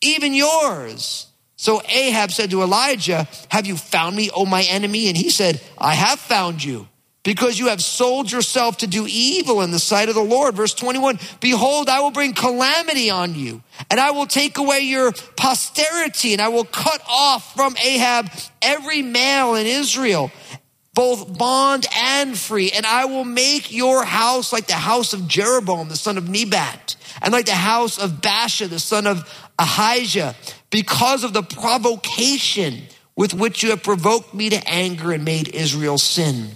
even 0.00 0.34
yours. 0.34 1.26
So 1.56 1.82
Ahab 1.88 2.32
said 2.32 2.50
to 2.50 2.62
Elijah, 2.62 3.28
Have 3.50 3.66
you 3.66 3.76
found 3.76 4.16
me, 4.16 4.30
O 4.30 4.46
my 4.46 4.62
enemy? 4.62 5.08
And 5.08 5.16
he 5.16 5.30
said, 5.30 5.60
I 5.76 5.94
have 5.94 6.18
found 6.18 6.64
you 6.64 6.88
because 7.22 7.58
you 7.58 7.68
have 7.68 7.82
sold 7.82 8.32
yourself 8.32 8.78
to 8.78 8.86
do 8.86 9.06
evil 9.08 9.60
in 9.60 9.70
the 9.70 9.78
sight 9.78 10.08
of 10.08 10.14
the 10.14 10.22
Lord. 10.22 10.54
Verse 10.56 10.74
21 10.74 11.18
Behold, 11.40 11.88
I 11.88 12.00
will 12.00 12.10
bring 12.10 12.32
calamity 12.32 13.10
on 13.10 13.34
you, 13.34 13.62
and 13.90 14.00
I 14.00 14.12
will 14.12 14.26
take 14.26 14.58
away 14.58 14.80
your 14.80 15.12
posterity, 15.36 16.32
and 16.32 16.40
I 16.40 16.48
will 16.48 16.64
cut 16.64 17.02
off 17.08 17.54
from 17.54 17.76
Ahab 17.76 18.30
every 18.62 19.02
male 19.02 19.54
in 19.54 19.66
Israel, 19.66 20.30
both 20.94 21.36
bond 21.36 21.86
and 21.94 22.36
free, 22.36 22.70
and 22.72 22.86
I 22.86 23.04
will 23.04 23.24
make 23.24 23.72
your 23.72 24.04
house 24.04 24.52
like 24.52 24.66
the 24.66 24.74
house 24.74 25.12
of 25.12 25.28
Jeroboam, 25.28 25.88
the 25.88 25.96
son 25.96 26.16
of 26.16 26.28
Nebat, 26.28 26.96
and 27.22 27.32
like 27.32 27.46
the 27.46 27.52
house 27.52 27.98
of 27.98 28.20
Baasha, 28.20 28.68
the 28.68 28.78
son 28.78 29.06
of 29.06 29.28
Ahijah, 29.58 30.34
because 30.70 31.24
of 31.24 31.32
the 31.32 31.42
provocation 31.42 32.82
with 33.16 33.34
which 33.34 33.62
you 33.62 33.70
have 33.70 33.82
provoked 33.82 34.32
me 34.32 34.48
to 34.50 34.68
anger 34.68 35.12
and 35.12 35.24
made 35.24 35.48
Israel 35.48 35.98
sin. 35.98 36.52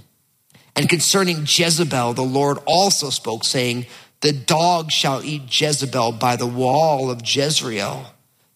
And 0.76 0.88
concerning 0.88 1.46
Jezebel, 1.46 2.14
the 2.14 2.22
Lord 2.22 2.58
also 2.66 3.10
spoke, 3.10 3.44
saying, 3.44 3.86
The 4.22 4.32
dog 4.32 4.90
shall 4.90 5.22
eat 5.22 5.60
Jezebel 5.60 6.12
by 6.12 6.36
the 6.36 6.46
wall 6.46 7.10
of 7.10 7.22
Jezreel. 7.24 8.06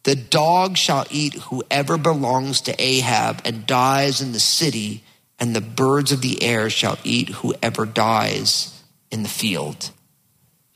The 0.05 0.16
dog 0.16 0.77
shall 0.77 1.07
eat 1.11 1.35
whoever 1.35 1.99
belongs 1.99 2.62
to 2.62 2.83
Ahab 2.83 3.42
and 3.44 3.66
dies 3.66 4.21
in 4.21 4.33
the 4.33 4.40
city, 4.40 5.05
and 5.38 5.55
the 5.55 5.61
birds 5.61 6.11
of 6.11 6.23
the 6.23 6.42
air 6.42 6.71
shall 6.71 6.99
eat 7.05 7.29
whoever 7.29 7.85
dies 7.85 8.83
in 9.11 9.23
the 9.23 9.29
field. 9.29 9.90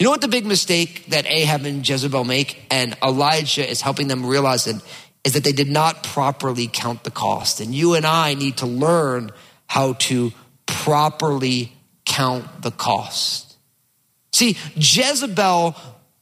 You 0.02 0.06
know 0.06 0.10
what 0.10 0.20
the 0.20 0.26
big 0.26 0.44
mistake 0.44 1.06
that 1.10 1.26
Ahab 1.26 1.64
and 1.64 1.88
Jezebel 1.88 2.24
make, 2.24 2.60
and 2.72 2.96
Elijah 3.04 3.70
is 3.70 3.80
helping 3.80 4.08
them 4.08 4.26
realize 4.26 4.66
it, 4.66 4.74
is 5.22 5.34
that 5.34 5.44
they 5.44 5.52
did 5.52 5.68
not 5.68 6.02
properly 6.02 6.66
count 6.66 7.04
the 7.04 7.12
cost. 7.12 7.60
And 7.60 7.72
you 7.72 7.94
and 7.94 8.04
I 8.04 8.34
need 8.34 8.56
to 8.56 8.66
learn 8.66 9.30
how 9.68 9.92
to 9.92 10.32
properly 10.66 11.72
count 12.04 12.62
the 12.62 12.72
cost. 12.72 13.56
See, 14.32 14.56
Jezebel 14.74 15.76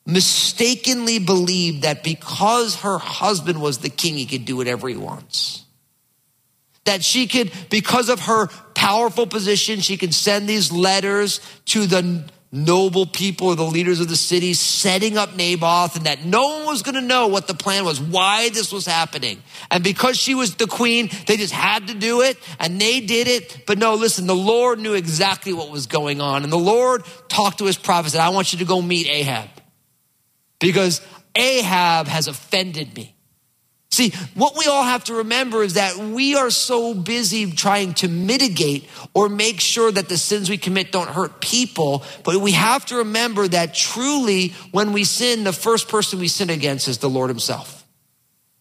mistakenly 0.05 1.19
believed 1.19 1.81
that 1.81 2.05
because 2.05 2.83
her 2.83 2.99
husband 2.99 3.63
was 3.63 3.79
the 3.79 3.89
king, 3.89 4.19
he 4.19 4.27
could 4.27 4.45
do 4.45 4.59
whatever 4.59 4.91
he 4.91 4.97
wants. 4.97 5.65
That 6.85 7.03
she 7.03 7.27
could, 7.27 7.51
because 7.71 8.11
of 8.11 8.21
her 8.27 8.49
powerful 8.75 9.27
position, 9.27 9.81
she 9.81 9.97
could 9.97 10.13
send 10.13 10.47
these 10.51 10.71
letters 10.71 11.41
to 11.65 11.87
the 11.87 12.29
noble 12.53 13.07
people 13.07 13.49
or 13.49 13.57
the 13.57 13.63
leaders 13.63 14.01
of 14.01 14.09
the 14.09 14.17
city 14.17 14.55
setting 14.55 15.17
up 15.17 15.37
Naboth 15.37 15.97
and 15.97 16.07
that 16.07 16.25
no 16.25 16.49
one 16.49 16.67
was 16.67 16.83
going 16.83 16.97
to 16.97 17.01
know 17.01 17.29
what 17.29 17.47
the 17.47 17.55
plan 17.55 17.85
was, 17.85 18.01
why 18.01 18.49
this 18.49 18.73
was 18.73 18.87
happening. 18.87 19.43
And 19.71 19.85
because 19.85 20.17
she 20.17 20.35
was 20.35 20.57
the 20.57 20.67
queen, 20.67 21.11
they 21.27 21.37
just 21.37 21.53
had 21.53 21.87
to 21.89 21.95
do 21.95 22.23
it 22.23 22.37
and 22.59 22.81
they 22.81 23.01
did 23.01 23.29
it. 23.29 23.65
But 23.67 23.79
no, 23.79 23.95
listen, 23.95 24.27
the 24.27 24.35
Lord 24.35 24.81
knew 24.81 24.95
exactly 24.95 25.53
what 25.53 25.71
was 25.71 25.87
going 25.87 26.21
on. 26.21 26.43
And 26.43 26.53
the 26.53 26.59
Lord 26.59 27.05
talked 27.29 27.59
to 27.59 27.67
his 27.67 27.79
prophet 27.79 28.15
and 28.15 28.23
I 28.23 28.31
want 28.31 28.53
you 28.53 28.59
to 28.59 28.65
go 28.65 28.83
meet 28.83 29.09
Ahab 29.09 29.49
because 30.59 31.01
Ahab 31.37 32.09
has 32.09 32.27
offended 32.27 32.97
me. 32.97 33.15
See, 33.93 34.11
what 34.35 34.57
we 34.57 34.67
all 34.67 34.85
have 34.85 35.05
to 35.05 35.15
remember 35.15 35.65
is 35.65 35.75
that 35.75 35.97
we 35.97 36.37
are 36.37 36.51
so 36.51 36.95
busy 36.95 37.51
trying 37.51 37.95
to 37.95 38.09
mitigate 38.09 38.89
or 39.15 39.29
make 39.29 39.61
sure 39.61 39.91
that 39.91 40.09
the 40.09 40.17
sins 40.17 40.49
we 40.49 40.59
commit 40.59 40.93
don't 40.93 41.09
hurt 41.09 41.41
people. 41.41 42.05
But 42.23 42.37
we 42.37 42.53
have 42.53 42.87
to 42.87 42.97
remember 42.97 43.49
that 43.49 43.75
truly, 43.75 44.55
when 44.71 44.93
we 44.93 45.03
sin, 45.03 45.43
the 45.43 45.53
first 45.53 45.89
person 45.89 46.21
we 46.21 46.29
sin 46.29 46.51
against 46.51 46.87
is 46.87 46.99
the 46.99 47.11
Lord 47.11 47.31
Himself. 47.31 47.85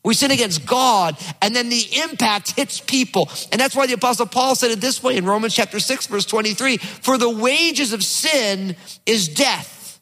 We 0.03 0.15
sin 0.15 0.31
against 0.31 0.65
God, 0.65 1.17
and 1.41 1.55
then 1.55 1.69
the 1.69 1.85
impact 2.03 2.51
hits 2.55 2.79
people. 2.79 3.29
And 3.51 3.61
that's 3.61 3.75
why 3.75 3.85
the 3.85 3.93
Apostle 3.93 4.25
Paul 4.25 4.55
said 4.55 4.71
it 4.71 4.81
this 4.81 5.03
way 5.03 5.17
in 5.17 5.25
Romans 5.25 5.53
chapter 5.53 5.79
6, 5.79 6.07
verse 6.07 6.25
23 6.25 6.77
For 6.77 7.19
the 7.19 7.29
wages 7.29 7.93
of 7.93 8.03
sin 8.03 8.75
is 9.05 9.27
death, 9.27 9.99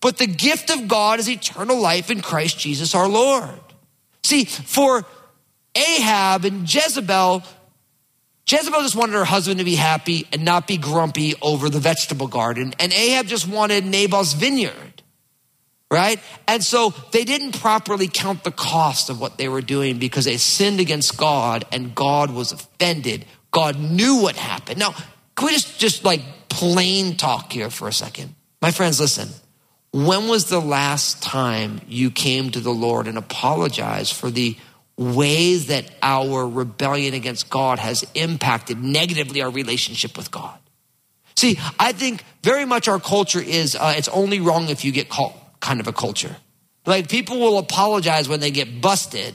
but 0.00 0.18
the 0.18 0.26
gift 0.26 0.70
of 0.70 0.86
God 0.86 1.18
is 1.18 1.28
eternal 1.28 1.80
life 1.80 2.10
in 2.10 2.20
Christ 2.20 2.60
Jesus 2.60 2.94
our 2.94 3.08
Lord. 3.08 3.58
See, 4.28 4.44
for 4.44 5.06
Ahab 5.74 6.44
and 6.44 6.62
Jezebel, 6.62 7.42
Jezebel 8.46 8.82
just 8.82 8.94
wanted 8.94 9.14
her 9.14 9.24
husband 9.24 9.58
to 9.58 9.64
be 9.64 9.74
happy 9.74 10.28
and 10.30 10.44
not 10.44 10.66
be 10.66 10.76
grumpy 10.76 11.32
over 11.40 11.70
the 11.70 11.80
vegetable 11.80 12.26
garden. 12.26 12.74
And 12.78 12.92
Ahab 12.92 13.24
just 13.24 13.48
wanted 13.48 13.86
Nabal's 13.86 14.34
vineyard, 14.34 15.02
right? 15.90 16.20
And 16.46 16.62
so 16.62 16.92
they 17.10 17.24
didn't 17.24 17.58
properly 17.58 18.06
count 18.06 18.44
the 18.44 18.50
cost 18.50 19.08
of 19.08 19.18
what 19.18 19.38
they 19.38 19.48
were 19.48 19.62
doing 19.62 19.98
because 19.98 20.26
they 20.26 20.36
sinned 20.36 20.78
against 20.78 21.16
God 21.16 21.64
and 21.72 21.94
God 21.94 22.30
was 22.30 22.52
offended. 22.52 23.24
God 23.50 23.80
knew 23.80 24.20
what 24.20 24.36
happened. 24.36 24.78
Now, 24.78 24.94
can 25.36 25.46
we 25.46 25.52
just, 25.52 25.80
just 25.80 26.04
like 26.04 26.20
plain 26.50 27.16
talk 27.16 27.50
here 27.50 27.70
for 27.70 27.88
a 27.88 27.94
second? 27.94 28.34
My 28.60 28.72
friends, 28.72 29.00
listen. 29.00 29.30
When 29.98 30.28
was 30.28 30.44
the 30.44 30.60
last 30.60 31.24
time 31.24 31.80
you 31.88 32.12
came 32.12 32.50
to 32.50 32.60
the 32.60 32.70
Lord 32.70 33.08
and 33.08 33.18
apologized 33.18 34.14
for 34.14 34.30
the 34.30 34.56
ways 34.96 35.66
that 35.66 35.90
our 36.02 36.46
rebellion 36.46 37.14
against 37.14 37.50
God 37.50 37.80
has 37.80 38.06
impacted 38.14 38.80
negatively 38.80 39.42
our 39.42 39.50
relationship 39.50 40.16
with 40.16 40.30
God? 40.30 40.56
See, 41.34 41.58
I 41.80 41.90
think 41.90 42.22
very 42.44 42.64
much 42.64 42.86
our 42.86 43.00
culture 43.00 43.40
is 43.40 43.74
uh, 43.74 43.94
it's 43.96 44.06
only 44.10 44.38
wrong 44.38 44.68
if 44.68 44.84
you 44.84 44.92
get 44.92 45.08
caught 45.08 45.34
kind 45.58 45.80
of 45.80 45.88
a 45.88 45.92
culture. 45.92 46.36
Like 46.86 47.08
people 47.08 47.40
will 47.40 47.58
apologize 47.58 48.28
when 48.28 48.38
they 48.38 48.52
get 48.52 48.80
busted, 48.80 49.34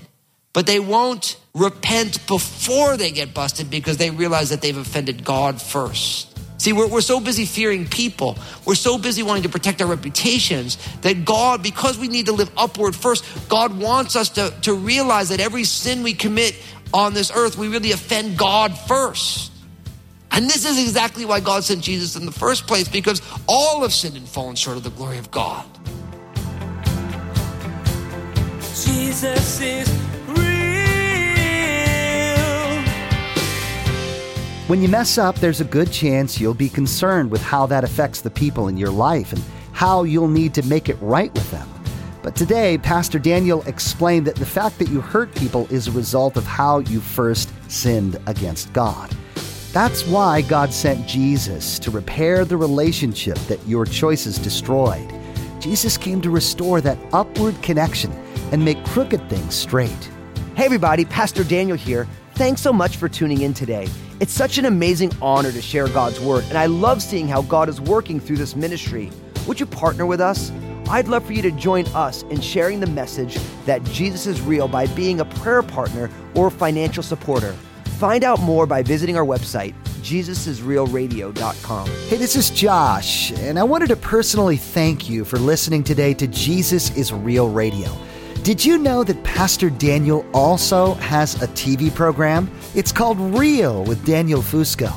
but 0.54 0.66
they 0.66 0.80
won't 0.80 1.36
repent 1.54 2.26
before 2.26 2.96
they 2.96 3.12
get 3.12 3.34
busted 3.34 3.70
because 3.70 3.98
they 3.98 4.12
realize 4.12 4.52
that 4.52 4.62
they've 4.62 4.78
offended 4.78 5.26
God 5.26 5.62
first. 5.62 6.33
See, 6.64 6.72
we're, 6.72 6.88
we're 6.88 7.02
so 7.02 7.20
busy 7.20 7.44
fearing 7.44 7.86
people. 7.86 8.38
We're 8.64 8.76
so 8.76 8.98
busy 8.98 9.22
wanting 9.22 9.44
to 9.44 9.50
protect 9.50 9.82
our 9.82 9.88
reputations 9.90 10.78
that 11.02 11.26
God, 11.26 11.62
because 11.62 11.98
we 11.98 12.08
need 12.08 12.28
to 12.28 12.32
live 12.32 12.50
upward 12.56 12.96
first, 12.96 13.26
God 13.50 13.78
wants 13.78 14.16
us 14.16 14.30
to, 14.30 14.50
to 14.62 14.74
realize 14.74 15.28
that 15.28 15.42
every 15.42 15.66
sin 15.66 16.04
we 16.04 16.14
commit 16.14 16.56
on 16.94 17.14
this 17.14 17.34
earth, 17.36 17.58
we 17.58 17.68
really 17.68 17.92
offend 17.92 18.38
God 18.38 18.78
first. 18.78 19.52
And 20.32 20.46
this 20.46 20.64
is 20.64 20.82
exactly 20.82 21.26
why 21.26 21.42
God 21.42 21.66
sent 21.66 21.84
Jesus 21.84 22.16
in 22.16 22.26
the 22.26 22.32
first 22.32 22.66
place, 22.66 22.88
because 22.88 23.22
all 23.46 23.82
have 23.82 23.92
sinned 23.92 24.16
and 24.16 24.26
fallen 24.26 24.56
short 24.56 24.78
of 24.78 24.84
the 24.84 24.90
glory 24.92 25.18
of 25.18 25.30
God. 25.32 25.66
Jesus 28.86 29.60
is 29.60 30.13
When 34.68 34.82
you 34.82 34.88
mess 34.88 35.18
up, 35.18 35.36
there's 35.36 35.60
a 35.60 35.66
good 35.66 35.92
chance 35.92 36.40
you'll 36.40 36.54
be 36.54 36.70
concerned 36.70 37.30
with 37.30 37.42
how 37.42 37.66
that 37.66 37.84
affects 37.84 38.22
the 38.22 38.30
people 38.30 38.70
in 38.70 38.78
your 38.78 38.92
life 38.92 39.34
and 39.34 39.44
how 39.74 40.04
you'll 40.04 40.30
need 40.30 40.54
to 40.54 40.66
make 40.66 40.88
it 40.88 40.96
right 41.02 41.34
with 41.34 41.52
them. 41.52 41.68
But 42.22 42.38
today, 42.38 42.78
Pastor 42.78 43.20
Daniel 43.20 43.62
explained 43.64 44.26
that 44.28 44.38
the 44.38 44.46
fact 44.46 44.80
that 44.80 44.88
you 44.88 45.02
hurt 45.02 45.36
people 45.36 45.68
is 45.70 45.90
a 45.90 45.92
result 45.92 46.38
of 46.38 46.46
how 46.46 46.80
you 46.80 47.02
first 47.02 47.52
sinned 47.70 48.18
against 48.26 48.72
God. 48.72 49.14
That's 49.74 50.08
why 50.08 50.44
God 50.44 50.72
sent 50.72 51.10
Jesus 51.10 51.78
to 51.80 51.92
repair 51.92 52.46
the 52.46 52.56
relationship 52.56 53.36
that 53.50 53.68
your 53.68 53.86
choices 53.86 54.40
destroyed. 54.40 55.14
Jesus 55.60 55.98
came 55.98 56.22
to 56.22 56.30
restore 56.30 56.80
that 56.80 56.98
upward 57.12 57.62
connection 57.62 58.14
and 58.54 58.64
make 58.64 58.82
crooked 58.86 59.30
things 59.30 59.56
straight. 59.56 60.10
Hey, 60.56 60.64
everybody, 60.64 61.04
Pastor 61.04 61.44
Daniel 61.44 61.76
here. 61.76 62.08
Thanks 62.36 62.62
so 62.62 62.74
much 62.74 62.98
for 62.98 63.08
tuning 63.08 63.42
in 63.42 63.54
today. 63.54 63.88
It's 64.20 64.34
such 64.34 64.58
an 64.58 64.66
amazing 64.66 65.12
honor 65.22 65.52
to 65.52 65.62
share 65.62 65.88
God's 65.88 66.20
Word, 66.20 66.44
and 66.50 66.58
I 66.58 66.66
love 66.66 67.04
seeing 67.04 67.28
how 67.28 67.44
God 67.44 67.70
is 67.70 67.80
working 67.80 68.20
through 68.20 68.38
this 68.38 68.56
ministry. 68.56 69.12
Would 69.46 69.60
you 69.60 69.68
partner 69.68 70.08
with 70.08 70.20
us? 70.20 70.52
I'd 70.88 71.08
love 71.08 71.24
for 71.24 71.34
you 71.34 71.44
to 71.44 71.52
join 71.52 71.86
us 71.90 72.24
in 72.24 72.42
sharing 72.42 72.80
the 72.80 72.88
message 72.88 73.38
that 73.68 73.84
Jesus 73.84 74.26
is 74.26 74.42
real 74.42 74.68
by 74.68 74.88
being 74.88 75.20
a 75.20 75.26
prayer 75.26 75.62
partner 75.62 76.10
or 76.34 76.50
financial 76.50 77.04
supporter. 77.04 77.52
Find 78.00 78.24
out 78.24 78.42
more 78.42 78.66
by 78.66 78.82
visiting 78.82 79.16
our 79.16 79.26
website, 79.26 79.76
jesusisrealradio.com. 80.02 81.88
Hey, 81.88 82.18
this 82.18 82.36
is 82.36 82.50
Josh, 82.50 83.32
and 83.34 83.60
I 83.60 83.64
wanted 83.64 83.90
to 83.90 83.96
personally 83.96 84.58
thank 84.58 85.08
you 85.08 85.24
for 85.24 85.38
listening 85.38 85.84
today 85.84 86.16
to 86.16 86.26
Jesus 86.26 86.98
is 86.98 87.14
Real 87.14 87.48
Radio. 87.48 87.96
Did 88.44 88.64
you 88.66 88.78
know 88.78 89.04
that 89.06 89.24
Pastor 89.24 89.70
Daniel 89.70 90.26
also 90.34 90.96
has 90.96 91.42
a 91.42 91.48
TV 91.48 91.96
program? 91.96 92.52
It's 92.76 92.92
called 92.92 93.18
Real 93.18 93.86
with 93.86 94.06
Daniel 94.06 94.42
Fusco. 94.42 94.92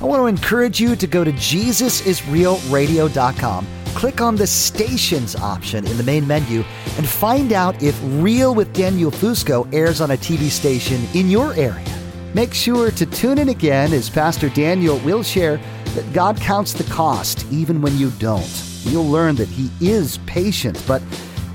I 0.00 0.04
want 0.04 0.20
to 0.20 0.26
encourage 0.26 0.78
you 0.78 0.94
to 0.94 1.06
go 1.08 1.24
to 1.24 1.32
JesusIsRealRadio.com, 1.32 3.66
click 3.96 4.20
on 4.20 4.36
the 4.36 4.46
stations 4.46 5.34
option 5.34 5.84
in 5.88 5.96
the 5.96 6.04
main 6.04 6.24
menu, 6.24 6.62
and 6.96 7.04
find 7.04 7.52
out 7.52 7.82
if 7.82 8.00
Real 8.04 8.54
with 8.54 8.72
Daniel 8.72 9.10
Fusco 9.10 9.68
airs 9.74 10.00
on 10.00 10.12
a 10.12 10.16
TV 10.16 10.48
station 10.48 11.04
in 11.14 11.28
your 11.28 11.52
area. 11.54 11.84
Make 12.32 12.54
sure 12.54 12.92
to 12.92 13.06
tune 13.06 13.38
in 13.38 13.48
again 13.48 13.92
as 13.92 14.08
Pastor 14.08 14.50
Daniel 14.50 15.00
will 15.00 15.24
share 15.24 15.56
that 15.96 16.12
God 16.12 16.36
counts 16.36 16.72
the 16.72 16.84
cost 16.84 17.44
even 17.50 17.82
when 17.82 17.98
you 17.98 18.10
don't. 18.20 18.46
You'll 18.84 19.10
learn 19.10 19.34
that 19.34 19.48
He 19.48 19.68
is 19.84 20.18
patient, 20.26 20.80
but 20.86 21.02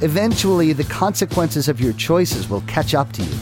eventually 0.01 0.73
the 0.73 0.83
consequences 0.83 1.67
of 1.67 1.81
your 1.81 1.93
choices 1.93 2.49
will 2.49 2.61
catch 2.61 2.93
up 2.93 3.11
to 3.13 3.23
you. 3.23 3.37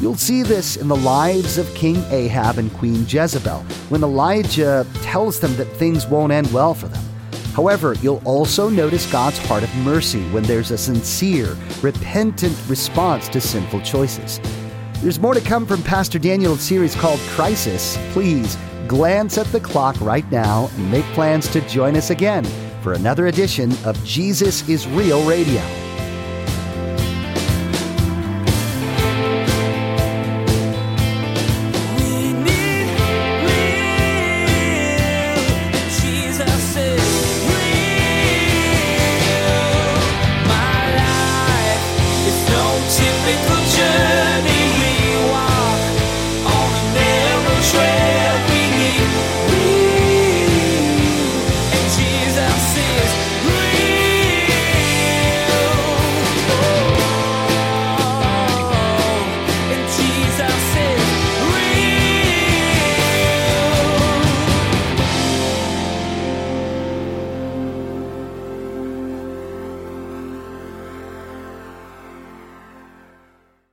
You'll 0.00 0.16
see 0.16 0.42
this 0.42 0.76
in 0.76 0.88
the 0.88 0.96
lives 0.96 1.58
of 1.58 1.72
King 1.74 2.02
Ahab 2.10 2.58
and 2.58 2.72
Queen 2.74 3.04
Jezebel 3.08 3.60
when 3.88 4.02
Elijah 4.02 4.86
tells 5.02 5.40
them 5.40 5.56
that 5.56 5.66
things 5.66 6.06
won't 6.06 6.32
end 6.32 6.52
well 6.52 6.74
for 6.74 6.88
them. 6.88 7.04
However, 7.54 7.94
you'll 8.02 8.22
also 8.24 8.68
notice 8.68 9.10
God's 9.10 9.38
heart 9.38 9.62
of 9.62 9.74
mercy 9.76 10.22
when 10.30 10.42
there's 10.42 10.70
a 10.70 10.78
sincere, 10.78 11.56
repentant 11.82 12.56
response 12.68 13.28
to 13.28 13.40
sinful 13.40 13.82
choices. 13.82 14.40
There's 15.02 15.20
more 15.20 15.34
to 15.34 15.40
come 15.40 15.66
from 15.66 15.82
Pastor 15.82 16.18
Daniel's 16.18 16.62
series 16.62 16.94
called 16.94 17.20
Crisis. 17.30 17.98
Please 18.12 18.56
glance 18.88 19.38
at 19.38 19.46
the 19.46 19.60
clock 19.60 20.00
right 20.00 20.28
now 20.30 20.70
and 20.76 20.90
make 20.90 21.04
plans 21.06 21.48
to 21.48 21.60
join 21.68 21.96
us 21.96 22.10
again 22.10 22.44
for 22.82 22.94
another 22.94 23.28
edition 23.28 23.72
of 23.84 24.02
Jesus 24.04 24.68
is 24.68 24.88
Real 24.88 25.24
Radio. 25.24 25.62